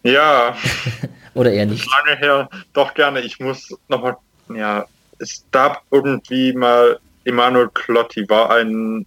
[0.01, 0.56] Ja.
[1.36, 1.86] Oder eher nicht?
[1.91, 3.21] Lange her, doch gerne.
[3.21, 4.17] Ich muss nochmal,
[4.54, 4.86] ja,
[5.19, 9.06] es gab irgendwie mal, Emanuel Clotti war ein,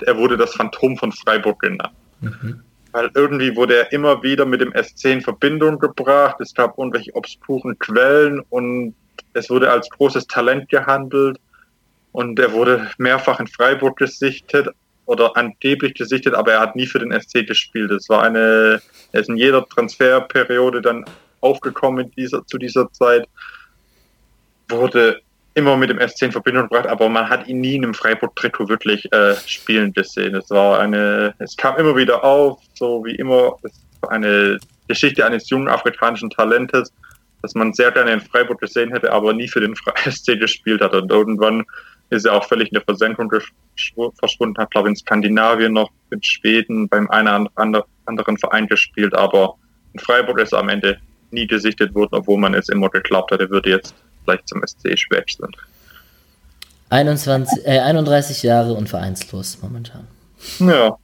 [0.00, 1.94] er wurde das Phantom von Freiburg genannt.
[2.20, 2.62] Mhm
[2.96, 6.40] weil irgendwie wurde er immer wieder mit dem SC in Verbindung gebracht.
[6.40, 8.94] Es gab irgendwelche obskuren Quellen und
[9.34, 11.38] es wurde als großes Talent gehandelt
[12.12, 14.68] und er wurde mehrfach in Freiburg gesichtet
[15.04, 17.90] oder angeblich gesichtet, aber er hat nie für den SC gespielt.
[17.90, 18.80] Es war eine,
[19.12, 21.04] er ist in jeder Transferperiode dann
[21.42, 23.28] aufgekommen dieser, zu dieser Zeit,
[24.70, 25.20] wurde
[25.56, 28.68] immer mit dem SC in Verbindung gebracht, aber man hat ihn nie in einem Freiburg-Trikot
[28.68, 30.34] wirklich äh, spielen gesehen.
[30.34, 35.24] Es war eine, es kam immer wieder auf, so wie immer, es war eine Geschichte
[35.24, 36.92] eines jungen afrikanischen Talentes,
[37.40, 40.92] das man sehr gerne in Freiburg gesehen hätte, aber nie für den SC gespielt hat.
[40.92, 41.64] Und irgendwann
[42.10, 43.32] ist er auch völlig in der Versenkung
[44.18, 49.54] verschwunden, hat, glaube ich, in Skandinavien noch, in Schweden beim einen anderen Verein gespielt, aber
[49.94, 50.98] in Freiburg ist er am Ende
[51.30, 53.94] nie gesichtet worden, obwohl man es immer geglaubt hat, er würde jetzt
[54.26, 55.50] vielleicht zum SC wechseln.
[56.90, 60.06] 21, äh, 31 Jahre und vereinslos momentan.
[60.58, 60.96] Ja.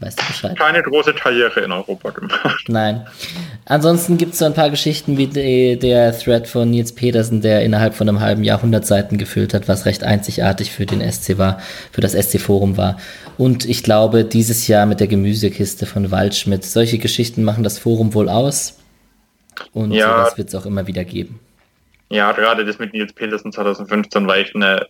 [0.00, 0.56] Weißt du Bescheid?
[0.56, 2.64] Keine große Karriere in Europa gemacht.
[2.68, 3.06] Nein.
[3.64, 7.62] Ansonsten gibt es so ein paar Geschichten wie die, der Thread von Nils Petersen, der
[7.64, 11.36] innerhalb von einem halben Jahr 100 Seiten gefüllt hat, was recht einzigartig für den SC
[11.38, 11.58] war,
[11.90, 12.98] für das SC-Forum war.
[13.38, 16.64] Und ich glaube, dieses Jahr mit der Gemüsekiste von Waldschmidt.
[16.64, 18.76] Solche Geschichten machen das Forum wohl aus.
[19.72, 21.40] Und ja, sowas wird es auch immer wieder geben.
[22.10, 24.86] Ja, gerade das mit Nils Petersen 2015 war echt eine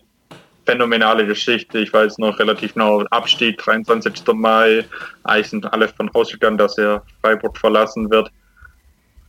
[0.65, 1.79] phänomenale Geschichte.
[1.79, 4.13] Ich weiß noch relativ genau, Abstieg 23.
[4.33, 4.85] Mai.
[5.23, 8.31] Eigentlich sind alle von ausgegangen, dass er Freiburg verlassen wird.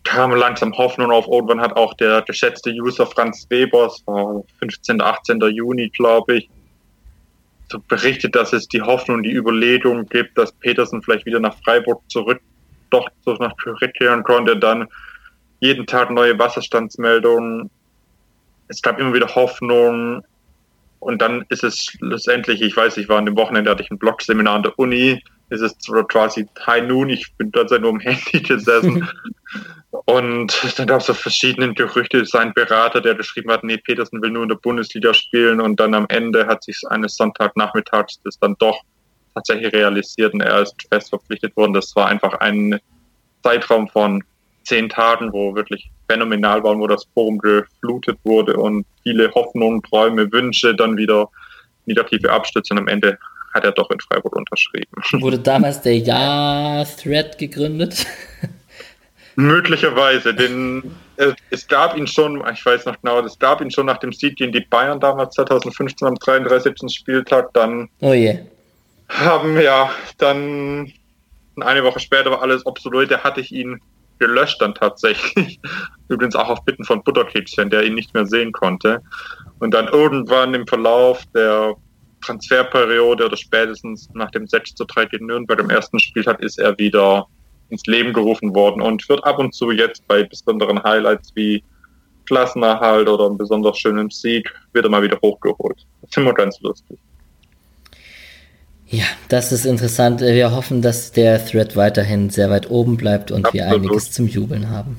[0.05, 1.27] Kam langsam Hoffnung auf.
[1.27, 5.01] Irgendwann hat auch der geschätzte User Franz Weber, es war 15.
[5.01, 5.41] 18.
[5.41, 6.51] Juni, glaube ich,
[7.71, 12.03] so berichtet, dass es die Hoffnung, die Überlegung gibt, dass Petersen vielleicht wieder nach Freiburg
[12.09, 12.41] zurück,
[12.91, 14.57] doch zurückkehren konnte.
[14.59, 14.87] Dann
[15.61, 17.71] jeden Tag neue Wasserstandsmeldungen,
[18.71, 20.25] es gab immer wieder Hoffnung.
[21.01, 23.99] Und dann ist es letztendlich, ich weiß, ich war an dem Wochenende, hatte ich ein
[23.99, 25.75] Blogseminar an der Uni, ist es
[26.09, 29.09] quasi High Noon, ich bin dort nur am Handy gesessen.
[30.05, 34.31] und dann gab es so verschiedene Gerüchte, sein Berater, der geschrieben hat, nee, Petersen will
[34.31, 38.55] nur in der Bundesliga spielen und dann am Ende hat sich eines Sonntagnachmittags das dann
[38.59, 38.83] doch
[39.35, 41.73] tatsächlich realisiert und er ist fest verpflichtet worden.
[41.73, 42.79] Das war einfach ein
[43.43, 44.23] Zeitraum von
[44.71, 50.31] zehn Tagen, wo wirklich phänomenal waren, wo das Forum geflutet wurde und viele Hoffnungen, Träume,
[50.31, 51.29] Wünsche, dann wieder
[51.87, 53.19] negative Abstürze und am Ende
[53.53, 54.93] hat er doch in Freiburg unterschrieben.
[55.21, 58.07] Wurde damals der Ja-Thread gegründet?
[59.35, 63.87] Möglicherweise, denn äh, es gab ihn schon, ich weiß noch genau, es gab ihn schon
[63.87, 66.75] nach dem Sieg gegen die Bayern damals 2015 am 33.
[66.95, 68.39] Spieltag, dann oh yeah.
[69.09, 70.93] haben ja dann
[71.61, 73.81] eine Woche später war alles obsolet, da hatte ich ihn
[74.21, 75.59] gelöscht dann tatsächlich.
[76.09, 79.03] Übrigens auch auf Bitten von Butterkekschen, der ihn nicht mehr sehen konnte.
[79.59, 81.75] Und dann irgendwann im Verlauf der
[82.25, 86.59] Transferperiode oder spätestens nach dem 6 zu 3 gegen Nürnberg im ersten Spiel hat, ist
[86.59, 87.27] er wieder
[87.71, 91.63] ins Leben gerufen worden und wird ab und zu jetzt bei besonderen Highlights wie
[92.27, 95.87] Klassenerhalt oder einem besonders schönen Sieg wieder mal wieder hochgeholt.
[96.03, 96.99] Das ist immer ganz lustig.
[98.91, 100.21] Ja, das ist interessant.
[100.21, 103.55] Wir hoffen, dass der Thread weiterhin sehr weit oben bleibt und Absolut.
[103.55, 104.99] wir einiges zum Jubeln haben.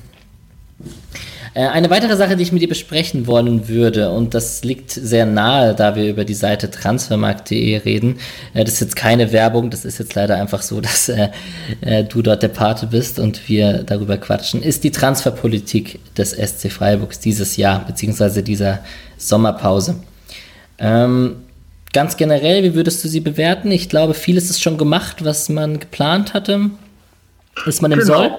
[1.54, 5.26] Äh, eine weitere Sache, die ich mit dir besprechen wollen würde, und das liegt sehr
[5.26, 8.18] nahe, da wir über die Seite transfermarkt.de reden.
[8.54, 11.28] Äh, das ist jetzt keine Werbung, das ist jetzt leider einfach so, dass äh,
[12.08, 17.20] du dort der Pate bist und wir darüber quatschen, ist die Transferpolitik des SC Freiburgs
[17.20, 18.78] dieses Jahr, beziehungsweise dieser
[19.18, 19.96] Sommerpause.
[20.78, 21.36] Ähm,
[21.92, 23.70] ganz generell, wie würdest du sie bewerten?
[23.70, 26.70] Ich glaube, vieles ist schon gemacht, was man geplant hatte.
[27.66, 28.14] Ist man im genau.
[28.14, 28.38] Soll?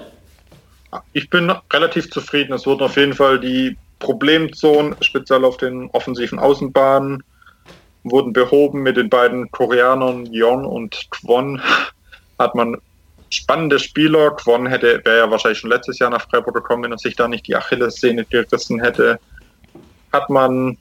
[1.12, 2.52] ich bin relativ zufrieden.
[2.52, 7.22] Es wurden auf jeden Fall die Problemzonen, speziell auf den offensiven Außenbahnen,
[8.04, 11.60] wurden behoben mit den beiden Koreanern Yon und Kwon.
[12.38, 12.76] Hat man
[13.30, 14.32] spannende Spieler.
[14.32, 17.28] Kwon hätte, wäre ja wahrscheinlich schon letztes Jahr nach Freiburg gekommen, wenn er sich da
[17.28, 19.18] nicht die Achillessehne gerissen hätte.
[20.12, 20.76] Hat man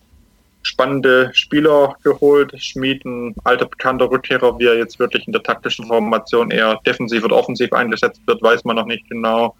[0.63, 2.53] spannende Spieler geholt.
[2.61, 7.23] Schmied, ein alter bekannter Rückkehrer, wie er jetzt wirklich in der taktischen Formation eher defensiv
[7.23, 9.55] oder offensiv eingesetzt wird, weiß man noch nicht genau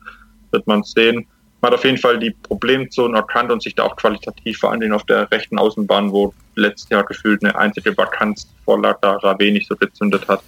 [0.54, 1.28] wird man sehen.
[1.60, 4.80] Man hat auf jeden Fall die Problemzonen erkannt und sich da auch qualitativ, vor allen
[4.80, 9.68] Dingen auf der rechten Außenbahn, wo letztes Jahr gefühlt eine einzige Vakanz vorlag, da nicht
[9.68, 10.42] so gezündet hat,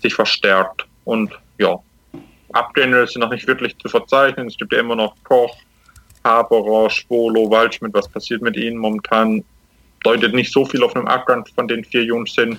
[0.00, 0.86] sich verstärkt.
[1.04, 1.78] Und ja,
[2.52, 4.46] Abgänge sind noch nicht wirklich zu verzeichnen.
[4.46, 5.56] Es gibt ja immer noch Koch,
[6.24, 7.94] Haberer, Schwolo, Waldschmidt.
[7.94, 8.78] Was passiert mit ihnen?
[8.78, 9.44] Momentan
[10.02, 12.58] deutet nicht so viel auf einem Abgang von den vier Jungs hin.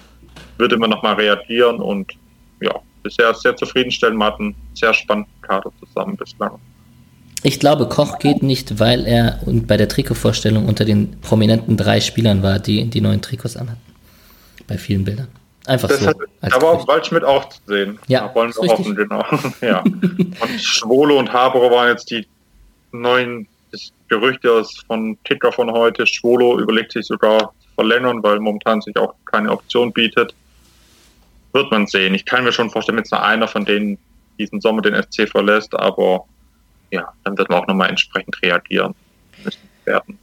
[0.57, 2.13] Würde man nochmal reagieren und
[2.61, 2.73] ja,
[3.03, 4.21] bisher sehr zufriedenstellend.
[4.21, 6.59] Einen sehr spannenden Kader zusammen bislang.
[7.43, 12.43] Ich glaube, Koch geht nicht, weil er bei der Trikotvorstellung unter den prominenten drei Spielern
[12.43, 13.81] war, die die neuen Trikots anhatten.
[14.67, 15.29] Bei vielen Bildern.
[15.65, 16.07] Einfach das so.
[16.07, 17.99] Hat, da war auch Waldschmidt auch zu sehen.
[18.07, 19.23] Ja, da wollen wir hoffen, genau.
[19.61, 19.81] ja.
[19.83, 22.27] Und Schwolo und Haberer waren jetzt die
[22.91, 23.47] neuen
[24.09, 26.05] Gerüchte von Ticker von heute.
[26.05, 30.33] Schwolo überlegt sich sogar zu verlängern, weil momentan sich auch keine Option bietet
[31.53, 32.13] wird man sehen.
[32.13, 33.97] Ich kann mir schon vorstellen, jetzt nur einer von denen
[34.37, 36.25] diesen Sommer den SC verlässt, aber
[36.91, 38.95] ja, dann wird man auch nochmal entsprechend reagieren
[39.85, 40.17] werden.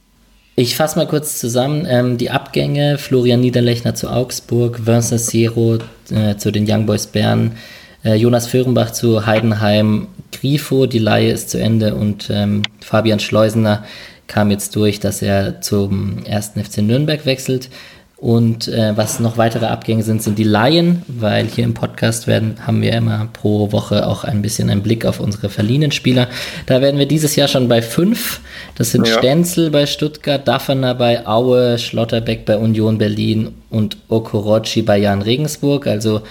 [0.55, 1.85] Ich fasse mal kurz zusammen.
[1.87, 5.77] Ähm, die Abgänge: Florian Niederlechner zu Augsburg, Vincent Sero
[6.09, 7.57] äh, zu den Young Boys Bern,
[8.07, 13.83] äh, Jonas Föhrenbach zu Heidenheim, Grifo, die Laie ist zu Ende und ähm, Fabian Schleusener
[14.27, 17.69] kam jetzt durch, dass er zum ersten FC Nürnberg wechselt.
[18.17, 22.55] Und äh, was noch weitere Abgänge sind, sind die Laien, weil hier im Podcast werden,
[22.65, 26.27] haben wir immer pro Woche auch ein bisschen einen Blick auf unsere verliehenen Spieler.
[26.65, 28.41] Da werden wir dieses Jahr schon bei fünf.
[28.75, 29.19] Das sind ja.
[29.19, 35.85] Stenzel bei Stuttgart, Daffner bei Aue, Schlotterbeck bei Union Berlin und Okorochi bei Jan Regensburg.
[35.85, 36.21] Also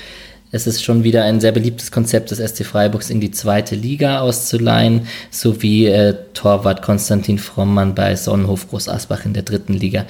[0.57, 4.21] es ist schon wieder ein sehr beliebtes Konzept des SC Freiburgs in die zweite Liga
[4.21, 10.07] auszuleihen, sowie äh, Torwart Konstantin Frommann bei Sonnenhof Groß Asbach in der dritten Liga.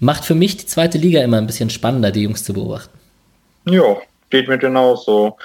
[0.00, 2.98] Macht für mich die zweite Liga immer ein bisschen spannender, die Jungs zu beobachten.
[3.66, 3.96] Ja,
[4.30, 5.36] geht mir genauso.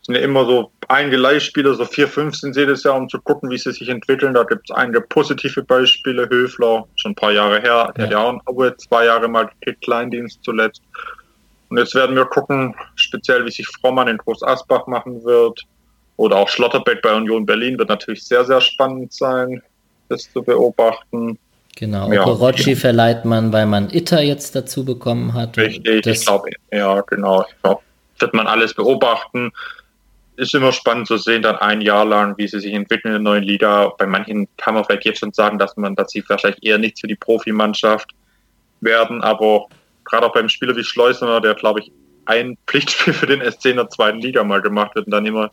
[0.00, 3.20] Es sind ja immer so einige Leihspieler, so vier, fünf sind jedes Jahr, um zu
[3.20, 4.34] gucken, wie sie sich entwickeln.
[4.34, 6.28] Da gibt es einige positive Beispiele.
[6.28, 8.22] Höfler, schon ein paar Jahre her, der ja.
[8.22, 10.82] hat ja auch zwei Jahre mal gekickt, Kleindienst zuletzt.
[11.68, 15.62] Und jetzt werden wir gucken, speziell wie sich Frommann in Groß Asbach machen wird.
[16.16, 19.62] Oder auch Schlotterbeck bei Union Berlin wird natürlich sehr, sehr spannend sein,
[20.08, 21.38] das zu beobachten.
[21.76, 22.76] Genau, ja, Okorochi ja.
[22.76, 25.58] verleiht man, weil man Itter jetzt dazu bekommen hat.
[25.58, 27.44] Richtig, ich glaube, ja, genau.
[27.46, 27.82] Ich glaub,
[28.18, 29.52] wird man alles beobachten.
[30.36, 33.32] Ist immer spannend zu sehen, dann ein Jahr lang, wie sie sich entwickeln in der
[33.32, 33.92] neuen Liga.
[33.98, 36.98] Bei manchen kann man vielleicht jetzt schon sagen, dass man, dass sie wahrscheinlich eher nicht
[36.98, 38.10] für die Profimannschaft
[38.80, 39.66] werden, aber
[40.06, 41.92] gerade auch beim Spieler wie Schleusener, der glaube ich
[42.24, 45.50] ein Pflichtspiel für den SC in der zweiten Liga mal gemacht wird und dann immer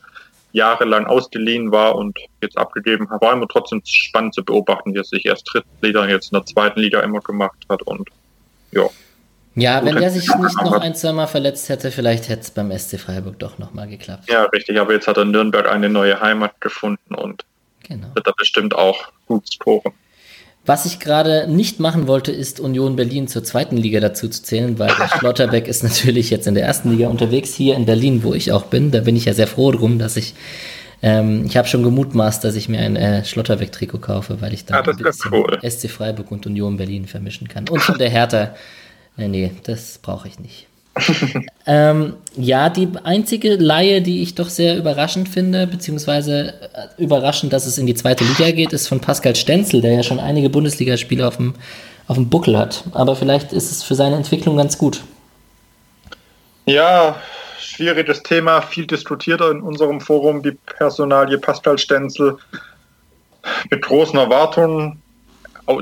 [0.53, 5.03] jahrelang ausgeliehen war und jetzt abgegeben hat, war immer trotzdem spannend zu beobachten, wie er
[5.03, 8.09] sich erst Drittliga jetzt in der zweiten Liga immer gemacht hat und
[8.71, 8.87] ja.
[9.55, 12.75] Ja, wenn er sich nicht noch ein, zwei Mal verletzt hätte, vielleicht hätte es beim
[12.75, 14.27] SC Freiburg doch nochmal geklappt.
[14.27, 17.45] Ja, richtig, aber jetzt hat er Nürnberg eine neue Heimat gefunden und
[17.83, 18.07] genau.
[18.15, 19.93] wird da bestimmt auch gut scoren.
[20.65, 24.79] Was ich gerade nicht machen wollte, ist Union Berlin zur zweiten Liga dazu zu zählen,
[24.79, 28.51] weil Schlotterbeck ist natürlich jetzt in der ersten Liga unterwegs, hier in Berlin, wo ich
[28.53, 28.91] auch bin.
[28.91, 30.35] Da bin ich ja sehr froh drum, dass ich,
[31.01, 34.81] ähm, ich habe schon gemutmaßt, dass ich mir ein äh, Schlotterbeck-Trikot kaufe, weil ich da
[34.81, 35.59] ja, cool.
[35.69, 37.67] SC Freiburg und Union Berlin vermischen kann.
[37.67, 38.55] Und von der Hertha,
[39.17, 40.67] äh, nee, das brauche ich nicht.
[41.65, 47.65] ähm, ja, die einzige Laie, die ich doch sehr überraschend finde, beziehungsweise äh, überraschend, dass
[47.65, 51.27] es in die zweite Liga geht, ist von Pascal Stenzel, der ja schon einige Bundesligaspiele
[51.27, 51.55] auf dem,
[52.07, 52.83] auf dem Buckel hat.
[52.91, 55.01] Aber vielleicht ist es für seine Entwicklung ganz gut.
[56.65, 57.15] Ja,
[57.59, 62.37] schwieriges Thema, viel diskutierter in unserem Forum, die Personalie Pascal Stenzel.
[63.69, 65.01] Mit großen Erwartungen.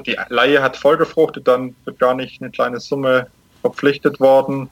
[0.06, 3.28] Die Laie hat vollgefruchtet, dann wird gar nicht eine kleine Summe
[3.62, 4.70] verpflichtet worden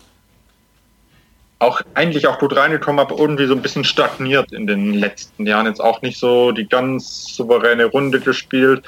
[1.59, 5.65] auch eigentlich auch gut reingekommen, aber irgendwie so ein bisschen stagniert in den letzten Jahren.
[5.65, 8.85] Jetzt auch nicht so die ganz souveräne Runde gespielt.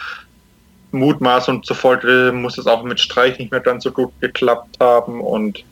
[0.92, 5.22] Mutmaß und zufolge muss es auch mit Streich nicht mehr ganz so gut geklappt haben.
[5.22, 5.64] Und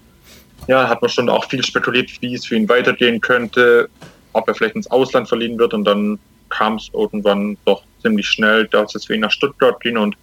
[0.67, 3.89] ja, hat man schon auch viel spekuliert, wie es für ihn weitergehen könnte,
[4.33, 5.73] ob er vielleicht ins Ausland verliehen wird.
[5.73, 9.97] Und dann kam es irgendwann doch ziemlich schnell, dass es für ihn nach Stuttgart ging.
[9.97, 10.15] Und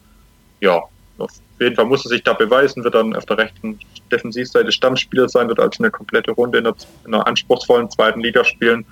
[0.60, 0.82] ja,
[1.18, 3.78] auf jeden Fall muss er sich da beweisen, wird dann auf der rechten
[4.12, 6.74] Defensivseite Stammspieler sein, wird also eine komplette Runde in, der,
[7.06, 8.84] in einer anspruchsvollen zweiten Liga spielen.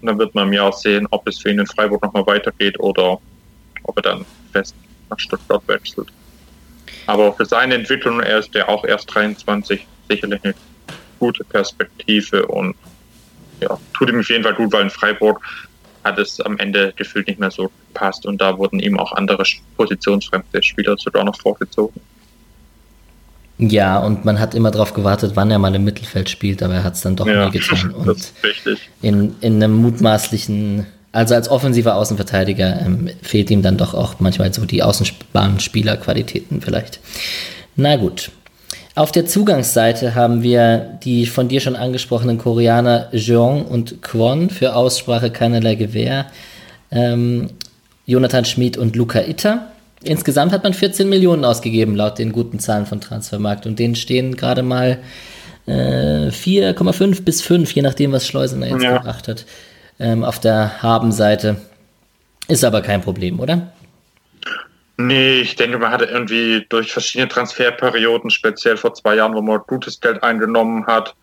[0.00, 2.78] Und dann wird man im Jahr sehen, ob es für ihn in Freiburg nochmal weitergeht
[2.78, 3.18] oder
[3.82, 4.74] ob er dann fest
[5.10, 6.08] nach Stuttgart wechselt.
[7.06, 10.54] Aber für seine Entwicklung, er ist ja auch erst 23, sicherlich eine
[11.18, 12.74] gute Perspektive und
[13.60, 15.40] ja, tut ihm auf jeden Fall gut, weil in Freiburg
[16.06, 19.42] hat es am Ende gefühlt nicht mehr so gepasst und da wurden ihm auch andere
[19.76, 22.00] positionsfremde Spieler sogar noch vorgezogen.
[23.58, 26.84] Ja, und man hat immer darauf gewartet, wann er mal im Mittelfeld spielt, aber er
[26.84, 27.90] hat es dann doch ja, nie getan.
[27.94, 28.90] Und das ist richtig.
[29.00, 34.52] In, in einem mutmaßlichen, also als offensiver Außenverteidiger ähm, fehlt ihm dann doch auch manchmal
[34.52, 37.00] so die Außenbahnspielerqualitäten vielleicht.
[37.76, 38.30] Na gut.
[38.96, 44.74] Auf der Zugangsseite haben wir die von dir schon angesprochenen Koreaner Jeong und Kwon für
[44.74, 46.26] Aussprache keinerlei Gewähr.
[46.90, 47.50] Ähm,
[48.06, 49.68] Jonathan Schmid und Luca Itter
[50.02, 53.66] Insgesamt hat man 14 Millionen ausgegeben, laut den guten Zahlen von Transfermarkt.
[53.66, 54.98] Und denen stehen gerade mal
[55.66, 58.98] äh, 4,5 bis 5, je nachdem, was Schleusener jetzt ja.
[58.98, 59.46] gebracht hat,
[59.98, 61.56] ähm, auf der Habenseite.
[62.48, 63.72] Ist aber kein Problem, oder?
[64.98, 69.60] Nee, ich denke, man hatte irgendwie durch verschiedene Transferperioden, speziell vor zwei Jahren, wo man
[69.66, 71.14] gutes Geld eingenommen hat,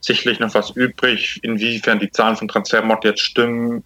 [0.00, 1.40] sicherlich noch was übrig.
[1.42, 3.82] Inwiefern die Zahlen von Transfermarkt jetzt stimmen,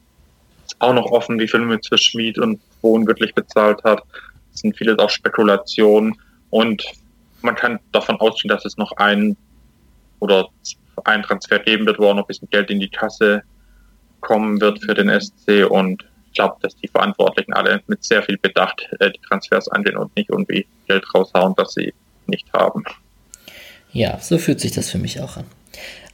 [0.67, 4.03] ist auch noch offen, wie viel mit Schmied und Wohn wirklich bezahlt hat.
[4.53, 6.15] Das sind vieles auch Spekulationen
[6.51, 6.85] und
[7.41, 9.37] man kann davon ausgehen, dass es noch ein
[10.21, 10.49] oder
[11.05, 13.43] ein Transfer geben wird, wo auch noch ein bisschen Geld in die Kasse
[14.21, 16.05] kommen wird für den SC und
[16.35, 20.31] glaube, dass die Verantwortlichen alle mit sehr viel Bedacht äh, die Transfers angehen und nicht
[20.31, 21.95] irgendwie Geld raushauen, das sie
[22.27, 22.85] nicht haben.
[23.93, 25.45] Ja, so fühlt sich das für mich auch an.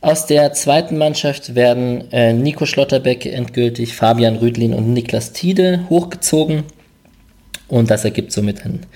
[0.02, 6.64] Aus der zweiten Mannschaft werden äh, Nico Schlotterbeck endgültig, Fabian Rüdlin und Niklas Tiede hochgezogen.
[7.68, 8.86] Und das ergibt somit einen,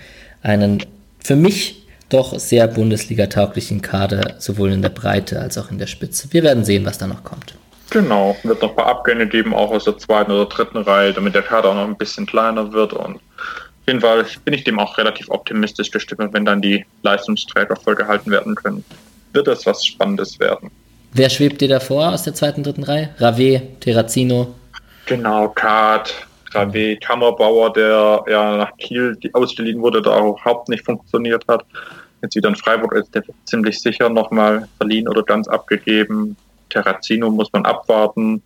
[0.42, 0.86] einen
[1.22, 6.28] für mich doch sehr Bundesliga-tauglichen Kader, sowohl in der Breite als auch in der Spitze.
[6.32, 7.54] Wir werden sehen, was da noch kommt.
[7.90, 11.34] Genau, wird noch ein paar Abgänge geben, auch aus der zweiten oder dritten Reihe, damit
[11.34, 12.92] der Kader auch noch ein bisschen kleiner wird.
[12.92, 17.76] Und auf jeden Fall bin ich dem auch relativ optimistisch gestimmt, wenn dann die Leistungsträger
[17.76, 18.84] vollgehalten werden können.
[19.32, 20.70] Wird das was Spannendes werden.
[21.12, 23.10] Wer schwebt dir davor aus der zweiten, dritten Reihe?
[23.18, 24.54] Rave, Terrazino?
[25.06, 31.44] Genau, Kart, Rave, Kammerbauer, der ja nach Kiel ausgeliehen wurde, da auch überhaupt nicht funktioniert
[31.46, 31.64] hat.
[32.22, 36.36] Jetzt wieder in Freiburg ist der ziemlich sicher nochmal verliehen oder ganz abgegeben.
[36.74, 38.42] Terrazino muss man abwarten.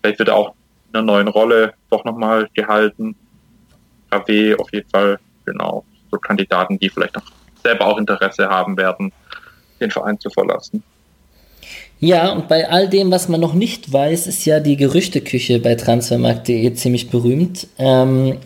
[0.00, 0.54] Vielleicht wird er auch
[0.88, 3.14] in einer neuen Rolle doch nochmal gehalten.
[4.10, 7.22] Rave auf jeden Fall, genau, so Kandidaten, die vielleicht noch
[7.62, 9.12] selber auch Interesse haben werden,
[9.80, 10.82] den Verein zu verlassen.
[12.00, 15.74] Ja, und bei all dem, was man noch nicht weiß, ist ja die Gerüchteküche bei
[15.74, 17.68] transfermarkt.de ziemlich berühmt.
[17.78, 18.38] Ähm,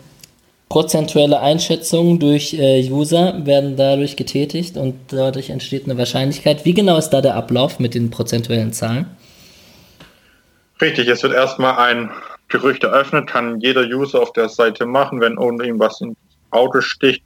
[0.69, 6.65] prozentuelle Einschätzungen durch äh, User werden dadurch getätigt und dadurch entsteht eine Wahrscheinlichkeit.
[6.65, 9.05] Wie genau ist da der Ablauf mit den prozentuellen Zahlen?
[10.81, 12.09] Richtig, es wird erstmal ein
[12.47, 16.17] Gerücht eröffnet, kann jeder User auf der Seite machen, wenn irgendwas ins
[16.51, 17.23] Auge sticht,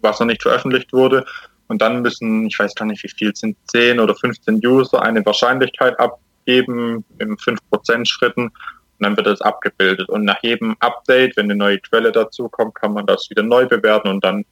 [0.00, 1.24] was noch nicht veröffentlicht wurde,
[1.68, 5.24] und dann müssen, ich weiß gar nicht wie viel sind, 10 oder 15 User eine
[5.26, 8.52] Wahrscheinlichkeit abgeben in 5% Schritten
[8.98, 10.08] und dann wird das abgebildet.
[10.08, 13.66] Und nach jedem Update, wenn eine neue Quelle dazu kommt, kann man das wieder neu
[13.66, 14.44] bewerten und dann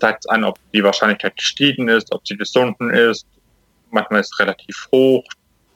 [0.00, 3.26] zeigt es an, ob die Wahrscheinlichkeit gestiegen ist, ob sie gesunken ist.
[3.90, 5.24] Manchmal ist es relativ hoch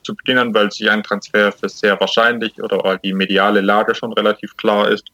[0.03, 4.13] zu beginnen, weil sich ein Transfer für sehr wahrscheinlich oder weil die mediale Lage schon
[4.13, 5.07] relativ klar ist.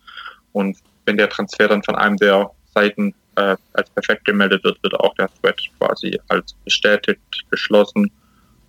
[0.53, 4.95] Und wenn der Transfer dann von einem der Seiten äh, als perfekt gemeldet wird, wird
[4.95, 7.21] auch der Thread quasi als bestätigt
[7.51, 8.11] geschlossen.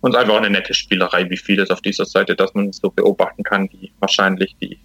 [0.00, 3.42] Und einfach eine nette Spielerei, wie viel es auf dieser Seite, dass man so beobachten
[3.42, 4.78] kann, wie wahrscheinlich die,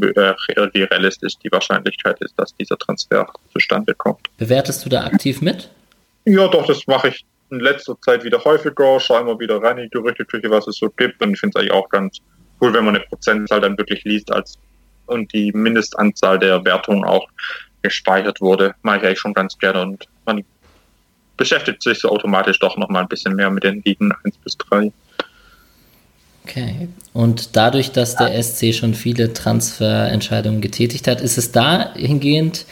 [0.00, 0.34] äh,
[0.72, 4.20] wie realistisch die Wahrscheinlichkeit ist, dass dieser Transfer zustande kommt.
[4.38, 5.70] Bewertest du da aktiv mit?
[6.24, 9.84] Ja, doch, das mache ich in letzter Zeit wieder häufiger, schau immer wieder rein in
[9.84, 11.22] die Gerüchteküche, was es so gibt.
[11.22, 12.18] Und ich finde es eigentlich auch ganz
[12.60, 14.58] cool, wenn man eine Prozentzahl dann wirklich liest als
[15.06, 17.28] und die Mindestanzahl der Wertungen auch
[17.82, 18.74] gespeichert wurde.
[18.82, 20.44] Mache ich eigentlich schon ganz gerne und man
[21.36, 24.92] beschäftigt sich so automatisch doch nochmal ein bisschen mehr mit den Ligen 1 bis 3.
[26.44, 26.88] Okay.
[27.12, 32.66] Und dadurch, dass der SC schon viele Transferentscheidungen getätigt hat, ist es dahingehend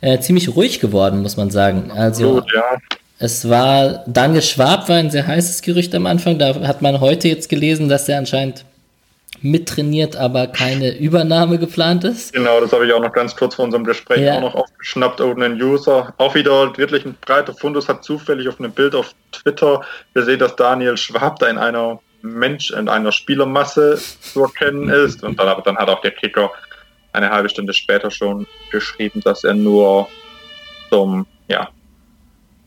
[0.00, 1.92] äh, ziemlich ruhig geworden, muss man sagen.
[1.92, 2.78] Also Gut, ja.
[3.18, 6.38] es war, Daniel Schwab war ein sehr heißes Gerücht am Anfang.
[6.38, 8.64] Da hat man heute jetzt gelesen, dass er anscheinend
[9.40, 12.32] mittrainiert, aber keine Übernahme geplant ist.
[12.32, 14.36] Genau, das habe ich auch noch ganz kurz vor unserem Gespräch ja.
[14.36, 15.20] auch noch aufgeschnappt.
[15.20, 19.80] Irgendein User, auch wieder wirklich ein breiter Fundus, hat zufällig auf einem Bild auf Twitter
[20.14, 25.24] gesehen, dass Daniel Schwab da in einer Mensch, in einer Spielermasse zu erkennen ist.
[25.24, 26.50] Und dann, aber dann hat auch der Kicker
[27.12, 30.08] eine halbe Stunde später schon geschrieben, dass er nur
[30.88, 31.68] zum, ja,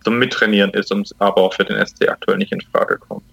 [0.03, 3.24] zum Mittrainieren ist, und aber für den SC aktuell nicht in Frage kommt.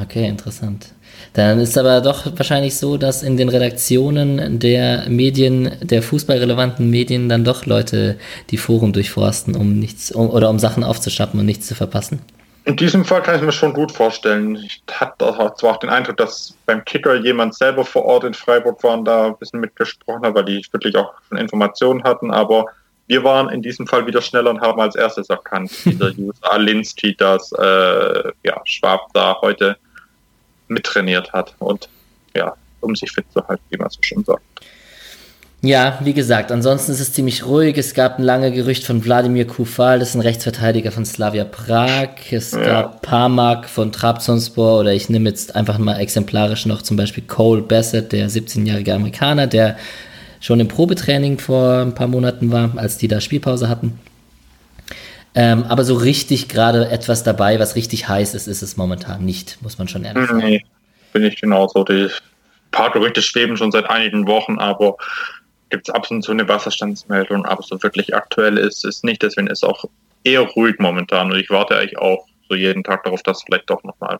[0.00, 0.88] Okay, interessant.
[1.34, 7.28] Dann ist aber doch wahrscheinlich so, dass in den Redaktionen der Medien, der fußballrelevanten Medien,
[7.28, 8.18] dann doch Leute
[8.50, 12.20] die Foren durchforsten, um nichts um, oder um Sachen aufzuschnappen und nichts zu verpassen.
[12.64, 14.56] In diesem Fall kann ich mir schon gut vorstellen.
[14.56, 18.82] Ich hatte zwar auch den Eindruck, dass beim Kicker jemand selber vor Ort in Freiburg
[18.84, 22.66] war und da ein bisschen mitgesprochen hat, weil die wirklich auch schon Informationen hatten, aber
[23.12, 27.14] wir waren in diesem Fall wieder schneller und haben als erstes erkannt, dieser User Alinsky,
[27.14, 29.76] dass äh, ja, Schwab da heute
[30.68, 31.90] mittrainiert hat und
[32.34, 34.42] ja, um sich fit zu halten, wie man so schon sagt.
[35.60, 37.76] Ja, wie gesagt, ansonsten ist es ziemlich ruhig.
[37.76, 42.08] Es gab ein lange Gerücht von Wladimir Kufal, das ist ein Rechtsverteidiger von Slavia Prag.
[42.30, 42.64] Es ja.
[42.64, 47.62] gab Parmak von Trabzonspor oder ich nehme jetzt einfach mal exemplarisch noch zum Beispiel Cole
[47.62, 49.76] Bassett, der 17-jährige Amerikaner, der
[50.42, 53.98] schon im Probetraining vor ein paar Monaten war, als die da Spielpause hatten.
[55.34, 59.62] Ähm, aber so richtig gerade etwas dabei, was richtig heiß ist, ist es momentan nicht,
[59.62, 60.38] muss man schon ehrlich sagen.
[60.40, 60.64] Nee,
[61.12, 61.84] bin ich genauso.
[61.84, 62.08] Die
[62.70, 64.96] paar Gerüchte schweben schon seit einigen Wochen, aber
[65.70, 69.22] gibt es ab und zu eine Wasserstandsmeldung, aber so wirklich aktuell ist es nicht.
[69.22, 69.84] Deswegen ist es auch
[70.24, 73.82] eher ruhig momentan und ich warte eigentlich auch so jeden Tag darauf, dass vielleicht doch
[73.84, 74.18] nochmal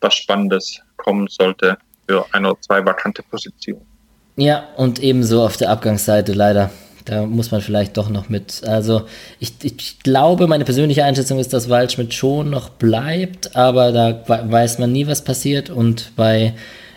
[0.00, 3.95] was Spannendes kommen sollte für eine oder zwei vakante Positionen.
[4.36, 6.70] Ja, und ebenso auf der Abgangsseite leider.
[7.06, 8.62] Da muss man vielleicht doch noch mit.
[8.64, 9.06] Also,
[9.38, 14.78] ich, ich glaube, meine persönliche Einschätzung ist, dass Waldschmidt schon noch bleibt, aber da weiß
[14.78, 15.70] man nie, was passiert.
[15.70, 16.54] Und bei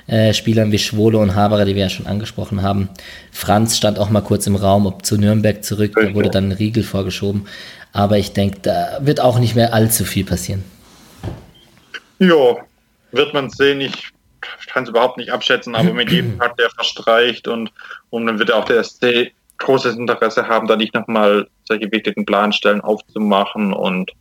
[0.08, 2.90] äh, Spielern wie Schwole und Haberer, die wir ja schon angesprochen haben.
[3.32, 6.54] Franz stand auch mal kurz im Raum, ob zu Nürnberg zurück, da wurde dann ein
[6.54, 7.46] Riegel vorgeschoben.
[7.94, 10.64] Aber ich denke, da wird auch nicht mehr allzu viel passieren.
[12.18, 12.58] Ja,
[13.12, 13.82] wird man sehen.
[13.82, 14.12] Ich
[14.68, 17.72] kann es überhaupt nicht abschätzen, aber mit jedem Tag, der verstreicht und,
[18.10, 22.82] und dann wird auch der SC großes Interesse haben, da nicht nochmal solche wichtigen Planstellen
[22.82, 24.12] aufzumachen und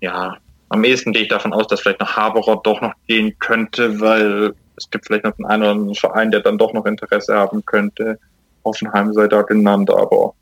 [0.00, 0.36] ja,
[0.68, 4.54] am ehesten gehe ich davon aus, dass vielleicht noch Haberer doch noch gehen könnte, weil
[4.76, 8.18] es gibt vielleicht noch einen oder anderen Verein, der dann doch noch Interesse haben könnte.
[8.64, 10.34] Hoffenheim sei da genannt, aber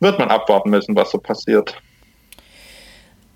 [0.00, 1.74] wird man abwarten müssen, was so passiert.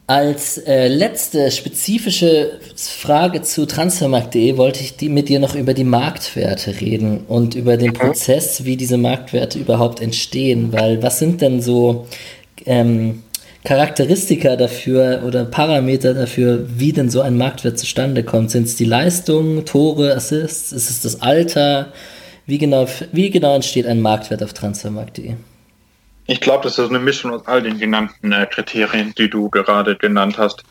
[0.08, 5.84] Als äh, letzte spezifische Frage zu transfermarkt.de wollte ich die, mit dir noch über die
[5.84, 7.92] Marktwerte reden und über den mhm.
[7.92, 10.72] Prozess, wie diese Marktwerte überhaupt entstehen.
[10.72, 12.06] Weil was sind denn so
[12.64, 13.22] ähm,
[13.64, 18.50] Charakteristika dafür oder Parameter dafür, wie denn so ein Marktwert zustande kommt?
[18.50, 20.72] Sind es die Leistungen, Tore, Assists?
[20.72, 21.92] Ist es das Alter?
[22.46, 25.34] Wie genau, wie genau entsteht ein Marktwert auf transfermarkt.de?
[26.30, 29.96] Ich glaube, das ist eine Mischung aus all den genannten äh, Kriterien, die du gerade
[29.96, 30.62] genannt hast.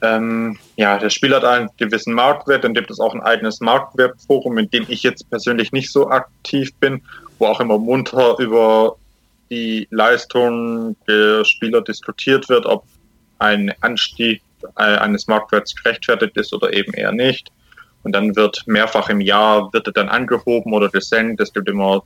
[0.00, 4.58] Ähm, ja, der Spieler hat einen gewissen Marktwert, dann gibt es auch ein eigenes Marktwertforum,
[4.58, 7.02] in dem ich jetzt persönlich nicht so aktiv bin,
[7.40, 8.94] wo auch immer munter über
[9.50, 12.84] die Leistung der Spieler diskutiert wird, ob
[13.40, 14.40] ein Anstieg
[14.76, 17.50] äh, eines Marktwerts gerechtfertigt ist oder eben eher nicht.
[18.04, 21.40] Und dann wird mehrfach im Jahr wird er dann angehoben oder gesenkt.
[21.40, 22.04] Es gibt immer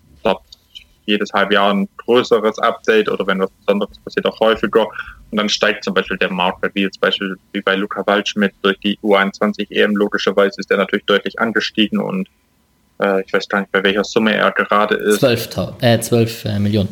[1.07, 4.86] jedes halbe Jahr ein größeres Update oder wenn was Besonderes passiert, auch häufiger.
[5.30, 8.78] Und dann steigt zum Beispiel der Marktwert, wie jetzt Beispiel wie bei Luca Waldschmidt durch
[8.80, 9.96] die U21 EM.
[9.96, 12.28] Logischerweise ist der natürlich deutlich angestiegen und
[13.00, 15.20] äh, ich weiß gar nicht, bei welcher Summe er gerade ist.
[15.20, 15.48] 12,
[15.80, 16.88] äh, 12 äh, Millionen.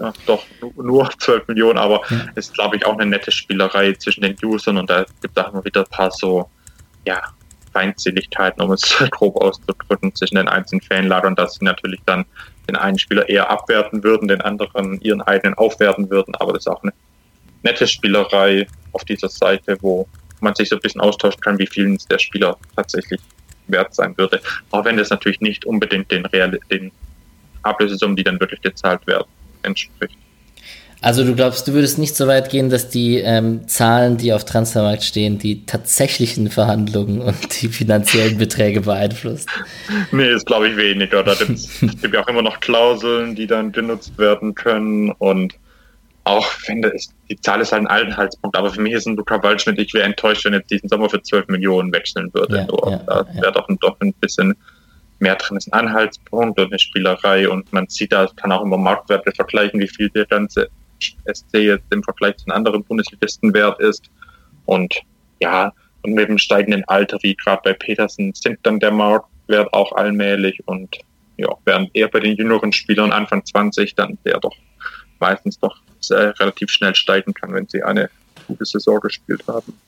[0.00, 0.44] Ja, doch,
[0.76, 2.26] nur 12 Millionen, aber ja.
[2.34, 5.52] ist, glaube ich, auch eine nette Spielerei zwischen den Usern und da gibt es auch
[5.52, 6.48] immer wieder ein paar so,
[7.04, 7.22] ja,
[7.72, 12.24] Feindseligkeiten, um es grob auszudrücken, zwischen den einzelnen Fanlagern, dass sie natürlich dann
[12.68, 16.34] den einen Spieler eher abwerten würden, den anderen ihren eigenen aufwerten würden.
[16.36, 16.92] Aber das ist auch eine
[17.62, 20.08] nette Spielerei auf dieser Seite, wo
[20.40, 23.20] man sich so ein bisschen austauschen kann, wie viel der Spieler tatsächlich
[23.68, 24.40] wert sein würde.
[24.70, 26.26] Auch wenn das natürlich nicht unbedingt den,
[26.70, 26.92] den
[27.62, 29.26] Ablösesummen, die dann wirklich gezahlt werden,
[29.62, 30.16] entspricht.
[31.02, 34.44] Also du glaubst, du würdest nicht so weit gehen, dass die ähm, Zahlen, die auf
[34.44, 39.48] Transfermarkt stehen, die tatsächlichen Verhandlungen und die finanziellen Beträge beeinflusst?
[40.12, 41.22] Nee, ist glaube ich weniger.
[41.22, 45.54] Da gibt es ja auch immer noch Klauseln, die dann genutzt werden können und
[46.24, 49.42] auch finde ich, die Zahl ist halt ein Altenhaltspunkt, aber für mich ist ein Luca
[49.42, 52.58] Waldschmidt, ich wäre enttäuscht, wenn jetzt diesen Sommer für 12 Millionen wechseln würde.
[52.58, 53.50] Ja, so, ja, da wäre ja.
[53.50, 54.54] doch, doch ein bisschen
[55.18, 58.76] mehr drin ist ein Anhaltspunkt und eine Spielerei und man sieht da, kann auch immer
[58.76, 60.68] Marktwerte vergleichen, wie viel der ganze
[61.32, 64.10] SC jetzt im Vergleich zu den anderen Bundesligisten wert ist.
[64.66, 65.00] Und
[65.40, 65.72] ja,
[66.02, 70.60] und mit dem steigenden Alter, wie gerade bei Petersen, sinkt dann der Marktwert auch allmählich
[70.66, 70.98] und
[71.36, 74.54] ja, während eher bei den jüngeren Spielern Anfang 20 dann der doch
[75.18, 75.76] meistens doch
[76.10, 78.10] relativ schnell steigen kann, wenn sie eine
[78.46, 79.78] gute Saison gespielt haben.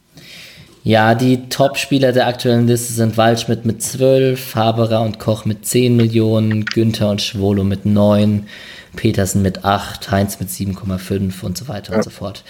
[0.85, 5.97] Ja, die Top-Spieler der aktuellen Liste sind Waldschmidt mit 12, Haberer und Koch mit 10
[5.97, 8.49] Millionen, Günther und Schwolo mit 9,
[8.97, 11.99] Petersen mit 8, Heinz mit 7,5 und so weiter ja.
[11.99, 12.43] und so fort.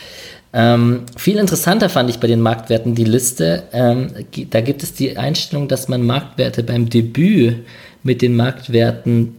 [0.54, 3.64] Ähm, viel interessanter fand ich bei den Marktwerten die Liste.
[3.72, 4.08] Ähm,
[4.50, 7.66] da gibt es die Einstellung, dass man Marktwerte beim Debüt
[8.02, 9.36] mit den Marktwerten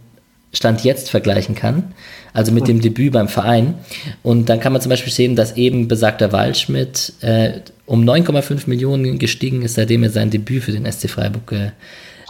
[0.52, 1.94] Stand jetzt vergleichen kann,
[2.34, 3.78] also mit dem Debüt beim Verein.
[4.22, 9.18] Und dann kann man zum Beispiel sehen, dass eben besagter Waldschmidt äh, um 9,5 Millionen
[9.18, 11.70] gestiegen ist, seitdem er sein Debüt für den SC Freiburg äh,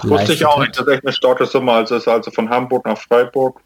[0.03, 1.73] Wusste ich auch nicht, das ist echt eine starke Summe.
[1.73, 3.61] Also ist also von Hamburg nach Freiburg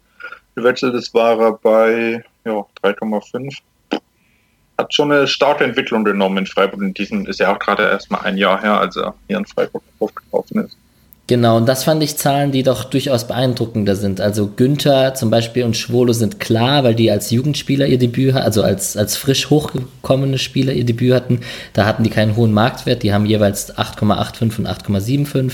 [0.55, 3.57] gewechselt ist, war er bei ja, 3,5.
[4.77, 6.81] Hat schon eine starke Entwicklung genommen in Freiburg.
[6.81, 9.45] In diesem ist ja auch gerade erst mal ein Jahr her, als er hier in
[9.45, 10.77] Freiburg aufgelaufen ist.
[11.29, 14.19] Genau, und das fand ich Zahlen, die doch durchaus beeindruckender sind.
[14.19, 18.63] Also Günther zum Beispiel und Schwolo sind klar, weil die als Jugendspieler ihr Debüt also
[18.63, 21.41] als, als frisch hochgekommene Spieler ihr Debüt hatten.
[21.73, 25.51] Da hatten die keinen hohen Marktwert, die haben jeweils 8,85 und 8,75.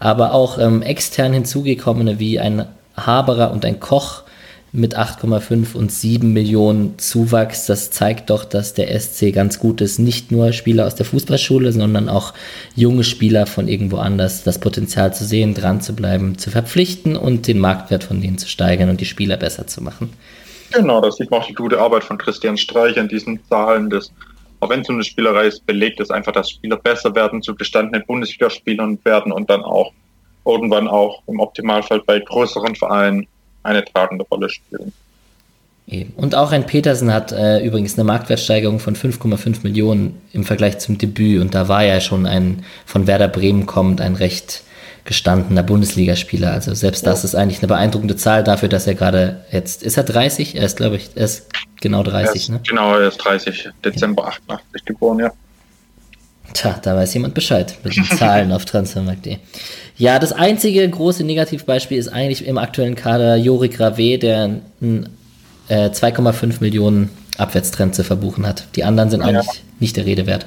[0.00, 2.64] Aber auch ähm, extern hinzugekommene wie ein
[2.96, 4.22] Haberer und ein Koch
[4.72, 7.66] mit 8,5 und 7 Millionen Zuwachs.
[7.66, 9.98] Das zeigt doch, dass der SC ganz gut ist.
[9.98, 12.34] Nicht nur Spieler aus der Fußballschule, sondern auch
[12.74, 14.44] junge Spieler von irgendwo anders.
[14.44, 18.48] Das Potenzial zu sehen, dran zu bleiben, zu verpflichten und den Marktwert von denen zu
[18.48, 20.10] steigern und die Spieler besser zu machen.
[20.72, 23.88] Genau, das sieht man auch die gute Arbeit von Christian Streich an diesen Zahlen.
[23.88, 24.12] Das,
[24.60, 28.04] auch wenn es eine Spielerei ist, belegt es einfach, dass Spieler besser werden, zu gestandenen
[28.06, 29.92] Bundesligaspielern werden und dann auch
[30.44, 33.26] irgendwann auch im Optimalfall bei größeren Vereinen
[33.62, 34.92] eine tragende Rolle spielen.
[36.16, 40.98] Und auch ein Petersen hat äh, übrigens eine Marktwertsteigerung von 5,5 Millionen im Vergleich zum
[40.98, 41.40] Debüt.
[41.40, 44.64] Und da war ja schon ein von Werder Bremen kommend ein recht
[45.06, 46.52] gestandener Bundesligaspieler.
[46.52, 47.10] Also selbst ja.
[47.10, 50.56] das ist eigentlich eine beeindruckende Zahl dafür, dass er gerade jetzt, ist er 30?
[50.56, 51.48] Er ist, glaube ich, er ist
[51.80, 52.60] genau 30, ist, ne?
[52.68, 55.32] Genau, er ist 30, Dezember 88 geboren, ja.
[56.58, 59.36] Tja, da weiß jemand Bescheid mit den Zahlen auf Transfermarkt.de.
[59.96, 65.08] Ja, das einzige große Negativbeispiel ist eigentlich im aktuellen Kader Jorik Rave, der einen
[65.68, 68.64] äh, 2,5 Millionen Abwärtstrend zu verbuchen hat.
[68.74, 69.28] Die anderen sind ja.
[69.28, 70.46] eigentlich nicht der Rede wert.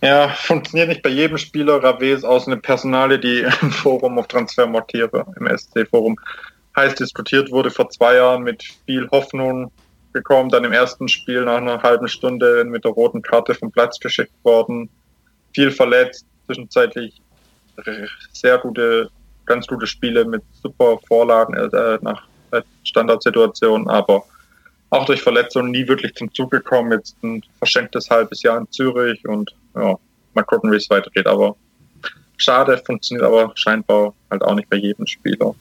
[0.00, 1.82] Ja, funktioniert nicht bei jedem Spieler.
[1.82, 6.20] Rave ist aus einer Personale, die im Forum auf Transfermarkiere, im SC-Forum,
[6.76, 9.72] heiß diskutiert wurde vor zwei Jahren mit viel Hoffnung
[10.12, 13.98] gekommen, dann im ersten Spiel nach einer halben Stunde mit der roten Karte vom Platz
[13.98, 14.88] geschickt worden,
[15.54, 17.20] viel verletzt, zwischenzeitlich
[18.32, 19.10] sehr gute,
[19.46, 22.26] ganz gute Spiele mit super Vorlagen äh, nach
[22.84, 24.24] Standardsituationen, aber
[24.90, 26.92] auch durch Verletzungen nie wirklich zum Zug gekommen.
[26.92, 29.96] Jetzt ein verschenktes halbes Jahr in Zürich und ja,
[30.34, 31.26] mal gucken, wie es weitergeht.
[31.26, 31.56] Aber
[32.36, 35.54] schade, funktioniert aber scheinbar halt auch nicht bei jedem Spieler.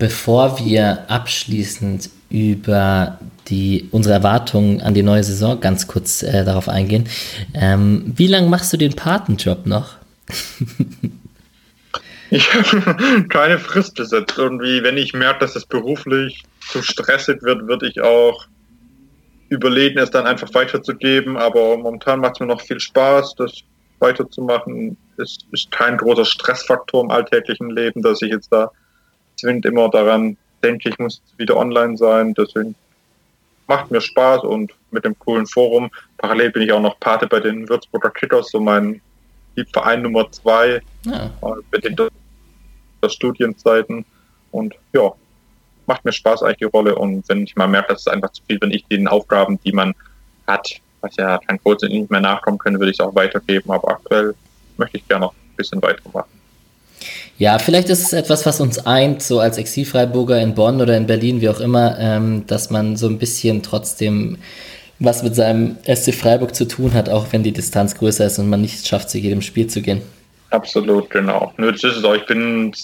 [0.00, 6.70] Bevor wir abschließend über die, unsere Erwartungen an die neue Saison ganz kurz äh, darauf
[6.70, 7.06] eingehen,
[7.52, 9.96] ähm, wie lange machst du den Patenjob noch?
[12.30, 14.36] ich habe keine Frist gesetzt.
[14.38, 18.46] Irgendwie, wenn ich merke, dass es beruflich zu stressig wird, würde ich auch
[19.50, 21.36] überlegen, es dann einfach weiterzugeben.
[21.36, 23.52] Aber momentan macht es mir noch viel Spaß, das
[23.98, 24.96] weiterzumachen.
[25.18, 28.70] Es ist kein großer Stressfaktor im alltäglichen Leben, dass ich jetzt da
[29.40, 32.34] zwingend immer daran denke, ich muss wieder online sein.
[32.34, 32.74] Deswegen
[33.66, 35.90] macht mir Spaß und mit dem coolen Forum.
[36.18, 39.00] Parallel bin ich auch noch Pate bei den Würzburger Kickers, so mein
[39.72, 41.30] Verein Nummer zwei ja.
[41.70, 41.96] mit den
[43.06, 44.04] Studienzeiten.
[44.52, 45.12] Und ja,
[45.86, 46.94] macht mir Spaß eigentlich die Rolle.
[46.94, 49.72] Und wenn ich mal merke, dass es einfach zu viel, wenn ich den Aufgaben, die
[49.72, 49.94] man
[50.46, 50.68] hat,
[51.00, 53.70] was ja kein Code nicht mehr nachkommen können, würde ich es auch weitergeben.
[53.70, 54.34] Aber aktuell
[54.76, 56.39] möchte ich gerne noch ein bisschen weitermachen.
[57.40, 61.06] Ja, vielleicht ist es etwas, was uns eint, so als Exilfreiburger in Bonn oder in
[61.06, 64.36] Berlin, wie auch immer, ähm, dass man so ein bisschen trotzdem
[64.98, 68.50] was mit seinem SC Freiburg zu tun hat, auch wenn die Distanz größer ist und
[68.50, 70.02] man nicht schafft, zu jedem Spiel zu gehen.
[70.50, 71.54] Absolut, genau.
[71.56, 72.14] Nö, das ist es auch.
[72.14, 72.74] Ich bin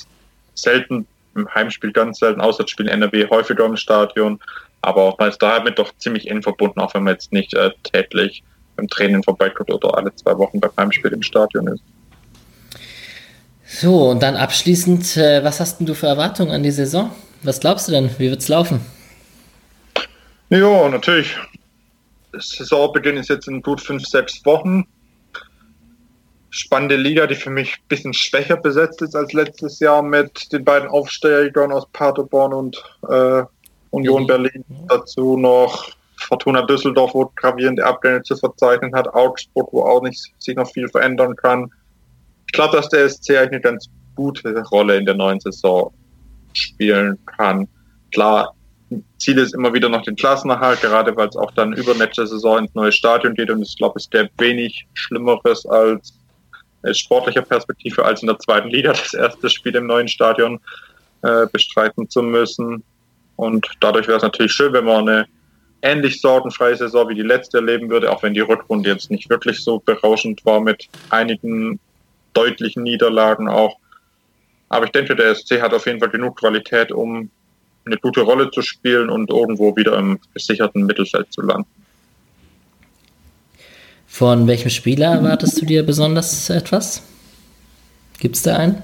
[0.54, 4.40] selten im Heimspiel ganz selten, Auswärtsspiel in NRW häufiger im Stadion.
[4.80, 8.42] Aber man ist damit doch ziemlich eng verbunden, auch wenn man jetzt nicht äh, täglich
[8.76, 11.82] beim Training vorbeikommt oder alle zwei Wochen beim Heimspiel im Stadion ist.
[13.66, 17.10] So, und dann abschließend, äh, was hast denn du für Erwartungen an die Saison?
[17.42, 18.10] Was glaubst du denn?
[18.18, 18.80] Wie wird es laufen?
[20.50, 21.36] Ja, natürlich.
[22.32, 24.86] Saisonbeginn ist jetzt in gut fünf, sechs Wochen.
[26.50, 30.64] Spannende Liga, die für mich ein bisschen schwächer besetzt ist als letztes Jahr mit den
[30.64, 33.42] beiden Aufsteigern aus Paderborn und äh,
[33.90, 34.26] Union mhm.
[34.26, 34.64] Berlin.
[34.88, 39.12] Dazu noch Fortuna Düsseldorf, wo gravierende Abgänge zu verzeichnen hat.
[39.12, 41.72] Augsburg, wo auch nicht sich noch viel verändern kann.
[42.46, 45.92] Ich glaube, dass der SC eigentlich eine ganz gute Rolle in der neuen Saison
[46.52, 47.68] spielen kann.
[48.12, 48.54] Klar,
[49.18, 52.58] Ziel ist immer wieder noch den Klassenerhalt, gerade weil es auch dann über nächste Saison
[52.58, 56.14] ins neue Stadion geht und ich glaube, es gäbe wenig Schlimmeres als
[56.82, 60.60] aus sportlicher Perspektive als in der zweiten Liga das erste Spiel im neuen Stadion
[61.22, 62.82] äh, bestreiten zu müssen.
[63.36, 65.26] Und dadurch wäre es natürlich schön, wenn man eine
[65.82, 69.62] ähnlich sorgenfreie Saison wie die letzte erleben würde, auch wenn die Rückrunde jetzt nicht wirklich
[69.62, 71.78] so berauschend war mit einigen
[72.36, 73.78] deutlichen Niederlagen auch.
[74.68, 77.30] Aber ich denke, der SC hat auf jeden Fall genug Qualität, um
[77.84, 81.68] eine gute Rolle zu spielen und irgendwo wieder im gesicherten Mittelfeld zu landen.
[84.08, 87.02] Von welchem Spieler erwartest du dir besonders etwas?
[88.18, 88.82] Gibt es da einen?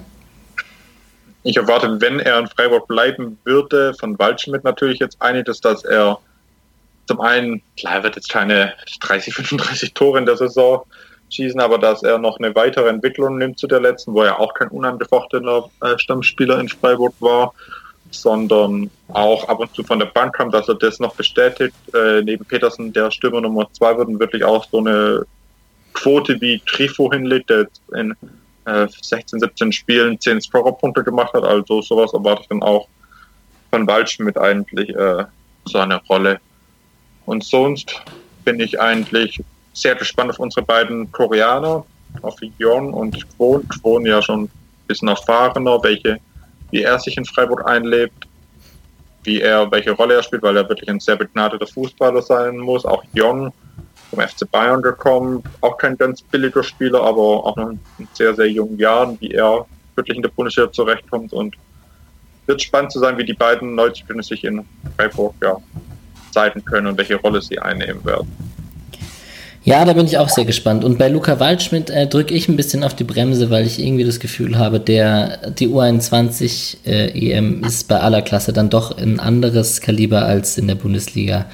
[1.43, 6.19] Ich erwarte, wenn er in Freiburg bleiben würde, von Waldschmidt natürlich jetzt einiges, dass er
[7.09, 10.85] zum einen, klar, er wird jetzt keine 30, 35 Tore in der Saison
[11.33, 14.55] schießen, aber dass er noch eine weitere Entwicklung nimmt zu der letzten, wo er auch
[14.55, 17.53] kein unangefochtener äh, Stammspieler in Freiburg war,
[18.11, 21.74] sondern auch ab und zu von der Bank kam, dass er das noch bestätigt.
[21.95, 25.24] Äh, neben Petersen, der Stürmer Nummer zwei wird, wirklich auch so eine
[25.95, 28.14] Quote wie Trifo hinlegt, der jetzt in
[28.64, 31.45] äh, 16, 17 Spielen 10 Scorerpunkte gemacht hat.
[31.45, 32.87] Also sowas erwarte ich dann auch
[33.70, 35.24] von Waldschmidt eigentlich äh,
[35.64, 36.41] so eine Rolle.
[37.24, 38.03] Und sonst
[38.45, 39.41] bin ich eigentlich
[39.73, 41.85] sehr gespannt auf unsere beiden Koreaner,
[42.23, 43.66] auf Yon und Kwon.
[43.68, 44.51] Kwon ja schon ein
[44.87, 46.18] bisschen erfahrener, welche,
[46.70, 48.27] wie er sich in Freiburg einlebt,
[49.25, 52.85] wie er, welche Rolle er spielt, weil er wirklich ein sehr begnadeter Fußballer sein muss.
[52.85, 53.53] Auch Yon
[54.11, 58.51] vom FC Bayern gekommen, auch kein ganz billiger Spieler, aber auch noch in sehr, sehr
[58.51, 59.64] jungen Jahren, wie er
[59.95, 61.57] wirklich in der Bundesliga zurechtkommt und
[62.47, 64.66] wird spannend zu sein, wie die beiden Neuzugänge sich in
[64.97, 65.57] Freiburg ja,
[66.33, 68.52] zeigen können und welche Rolle sie einnehmen werden.
[69.65, 70.83] Ja, da bin ich auch sehr gespannt.
[70.83, 74.03] Und bei Luca Waldschmidt äh, drücke ich ein bisschen auf die Bremse, weil ich irgendwie
[74.03, 79.21] das Gefühl habe, der, die U21 äh, EM ist bei aller Klasse dann doch ein
[79.21, 81.47] anderes Kaliber als in der Bundesliga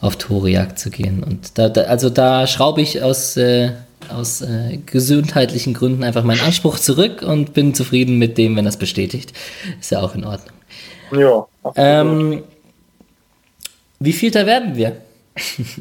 [0.00, 1.22] auf Torejagd zu gehen.
[1.22, 3.72] Und da, da also da schraube ich aus, äh,
[4.08, 8.78] aus äh, gesundheitlichen Gründen einfach meinen Anspruch zurück und bin zufrieden mit dem, wenn das
[8.78, 9.34] bestätigt.
[9.78, 10.54] Ist ja auch in Ordnung.
[11.12, 11.46] Ja.
[11.76, 12.42] Ähm,
[14.00, 14.96] wie viel da werden wir?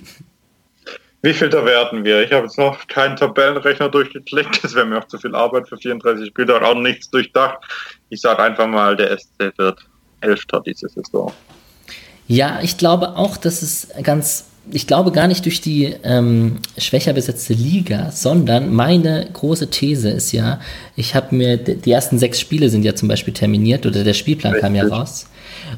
[1.25, 2.21] Wie viel da werden wir?
[2.21, 4.61] Ich habe jetzt noch keinen Tabellenrechner durchgeklickt.
[4.61, 7.59] Das wäre mir auch zu viel Arbeit für 34 Spiele und auch nichts durchdacht.
[8.09, 9.79] Ich sage einfach mal, der SC wird
[10.19, 11.31] Elfter diese Saison.
[12.27, 17.13] Ja, ich glaube auch, dass es ganz, ich glaube gar nicht durch die ähm, schwächer
[17.13, 20.59] besetzte Liga, sondern meine große These ist ja,
[20.97, 24.53] ich habe mir, die ersten sechs Spiele sind ja zum Beispiel terminiert oder der Spielplan
[24.53, 24.67] Richtig.
[24.67, 25.27] kam ja raus.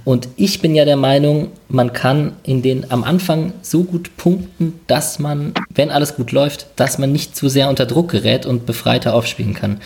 [0.04, 4.80] Und ich bin ja der Meinung, man kann in den am Anfang so gut punkten,
[4.88, 8.66] dass man, wenn alles gut läuft, dass man nicht zu sehr unter Druck gerät und
[8.66, 9.80] befreiter aufspielen kann.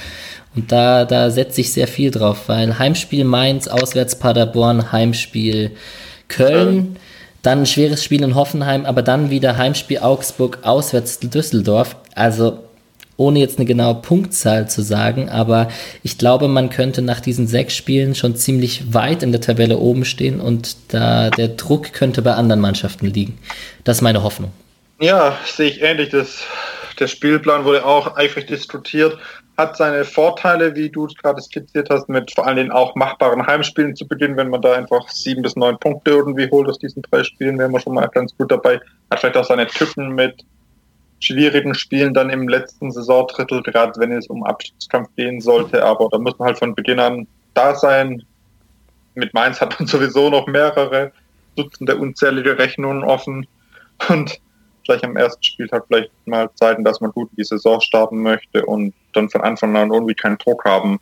[0.55, 5.71] Und da, da setze ich sehr viel drauf, weil Heimspiel Mainz, auswärts Paderborn, Heimspiel
[6.27, 6.97] Köln,
[7.41, 11.95] dann ein schweres Spiel in Hoffenheim, aber dann wieder Heimspiel Augsburg, auswärts Düsseldorf.
[12.15, 12.59] Also
[13.19, 15.67] ohne jetzt eine genaue Punktzahl zu sagen, aber
[16.03, 20.05] ich glaube, man könnte nach diesen sechs Spielen schon ziemlich weit in der Tabelle oben
[20.05, 23.37] stehen und da der Druck könnte bei anderen Mannschaften liegen.
[23.83, 24.51] Das ist meine Hoffnung.
[25.01, 26.09] Ja, sehe ich ähnlich.
[26.09, 26.43] Das,
[26.97, 29.17] der Spielplan wurde auch eifrig diskutiert,
[29.57, 33.97] hat seine Vorteile, wie du es gerade skizziert hast, mit vor allem auch machbaren Heimspielen
[33.97, 34.37] zu beginnen.
[34.37, 37.67] Wenn man da einfach sieben bis neun Punkte irgendwie holt aus diesen drei Spielen, wäre
[37.67, 38.79] man schon mal ganz gut dabei.
[39.11, 40.45] Hat vielleicht auch seine Tücken mit
[41.19, 45.83] schwierigen Spielen dann im letzten Saisondrittel, gerade wenn es um Abstiegskampf gehen sollte.
[45.83, 48.23] Aber da muss man halt von Beginn an da sein.
[49.15, 51.11] Mit Mainz hat man sowieso noch mehrere
[51.55, 53.45] Dutzende unzählige Rechnungen offen
[54.07, 54.39] und
[54.85, 58.65] gleich am ersten Spieltag vielleicht mal zeigen, dass man gut in die Saison starten möchte
[58.65, 60.99] und dann von Anfang an irgendwie keinen Druck haben.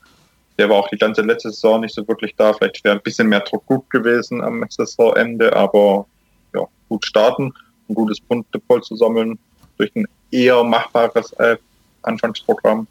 [0.58, 2.54] Der war auch die ganze letzte Saison nicht so wirklich da.
[2.54, 6.08] Vielleicht wäre ein bisschen mehr Druck gut gewesen am Saisonende, aber
[6.56, 7.54] ja, gut starten,
[7.88, 9.38] ein gutes Punktepool zu sammeln
[9.78, 11.58] durch ein eher machbares äh,
[12.02, 12.88] Anfangsprogramm,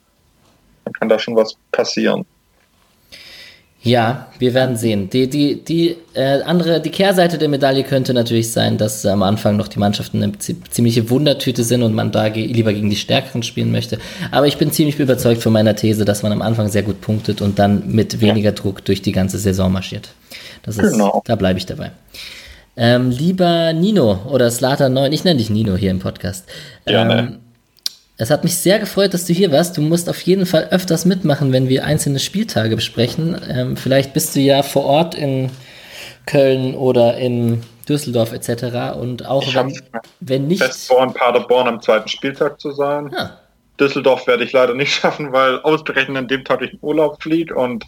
[0.85, 2.25] dann kann da schon was passieren.
[3.87, 5.11] Ja, wir werden sehen.
[5.11, 9.57] Die, die, die äh, andere, die Kehrseite der Medaille könnte natürlich sein, dass am Anfang
[9.57, 13.45] noch die Mannschaften eine ziemliche Wundertüte sind und man da ge lieber gegen die Stärkeren
[13.45, 14.01] spielen möchte.
[14.33, 17.41] Aber ich bin ziemlich überzeugt von meiner These, dass man am Anfang sehr gut punktet
[17.41, 18.51] und dann mit weniger.
[18.51, 20.09] Druck durch die ganze Saison marschiert.
[20.65, 21.23] Das ist, genau.
[21.25, 21.93] Da bleibe ich dabei.
[22.77, 26.47] Ähm, lieber Nino oder Slater 9, ich nenne dich Nino hier im Podcast.
[26.87, 27.39] Ja, ähm.
[28.19, 29.77] Es hat mich sehr gefreut, dass du hier warst.
[29.77, 33.39] Du musst auf jeden Fall öfters mitmachen, wenn wir einzelne Spieltage besprechen.
[33.49, 35.51] Ähm, vielleicht bist du ja vor Ort in
[36.25, 38.99] Köln oder in Düsseldorf etc.
[38.99, 39.79] Und auch wenn,
[40.21, 40.63] wenn nicht.
[40.63, 43.11] Fest vor, in Paderborn am zweiten Spieltag zu sein.
[43.13, 43.19] Ja.
[43.19, 43.41] Ah.
[43.79, 47.55] Düsseldorf werde ich leider nicht schaffen, weil ausgerechnet an dem Tag ich in Urlaub fliege
[47.55, 47.85] und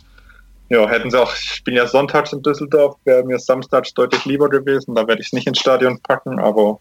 [0.69, 4.49] ja, hätten sie auch, ich bin ja sonntags in Düsseldorf, wäre mir samstags deutlich lieber
[4.49, 6.81] gewesen, da werde ich es nicht ins Stadion packen, aber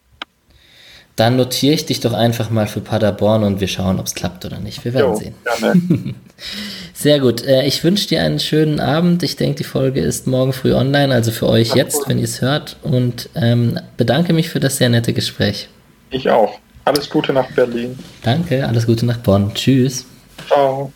[1.18, 4.46] dann notiere ich dich doch einfach mal für Paderborn und wir schauen, ob es klappt
[4.46, 4.86] oder nicht.
[4.86, 5.36] Wir werden jo, sehen.
[5.44, 5.82] Gerne.
[6.94, 7.44] Sehr gut.
[7.44, 9.24] Äh, ich wünsche dir einen schönen Abend.
[9.24, 12.42] Ich denke, die Folge ist morgen früh online, also für euch jetzt, wenn ihr es
[12.42, 12.78] hört.
[12.84, 15.70] Und ähm, bedanke mich für das sehr nette Gespräch.
[16.12, 16.60] Ich auch.
[16.86, 17.98] Alles Gute nach Berlin.
[18.22, 19.52] Danke, alles Gute nach Bonn.
[19.56, 20.06] Tschüss.
[20.48, 20.94] Ciao.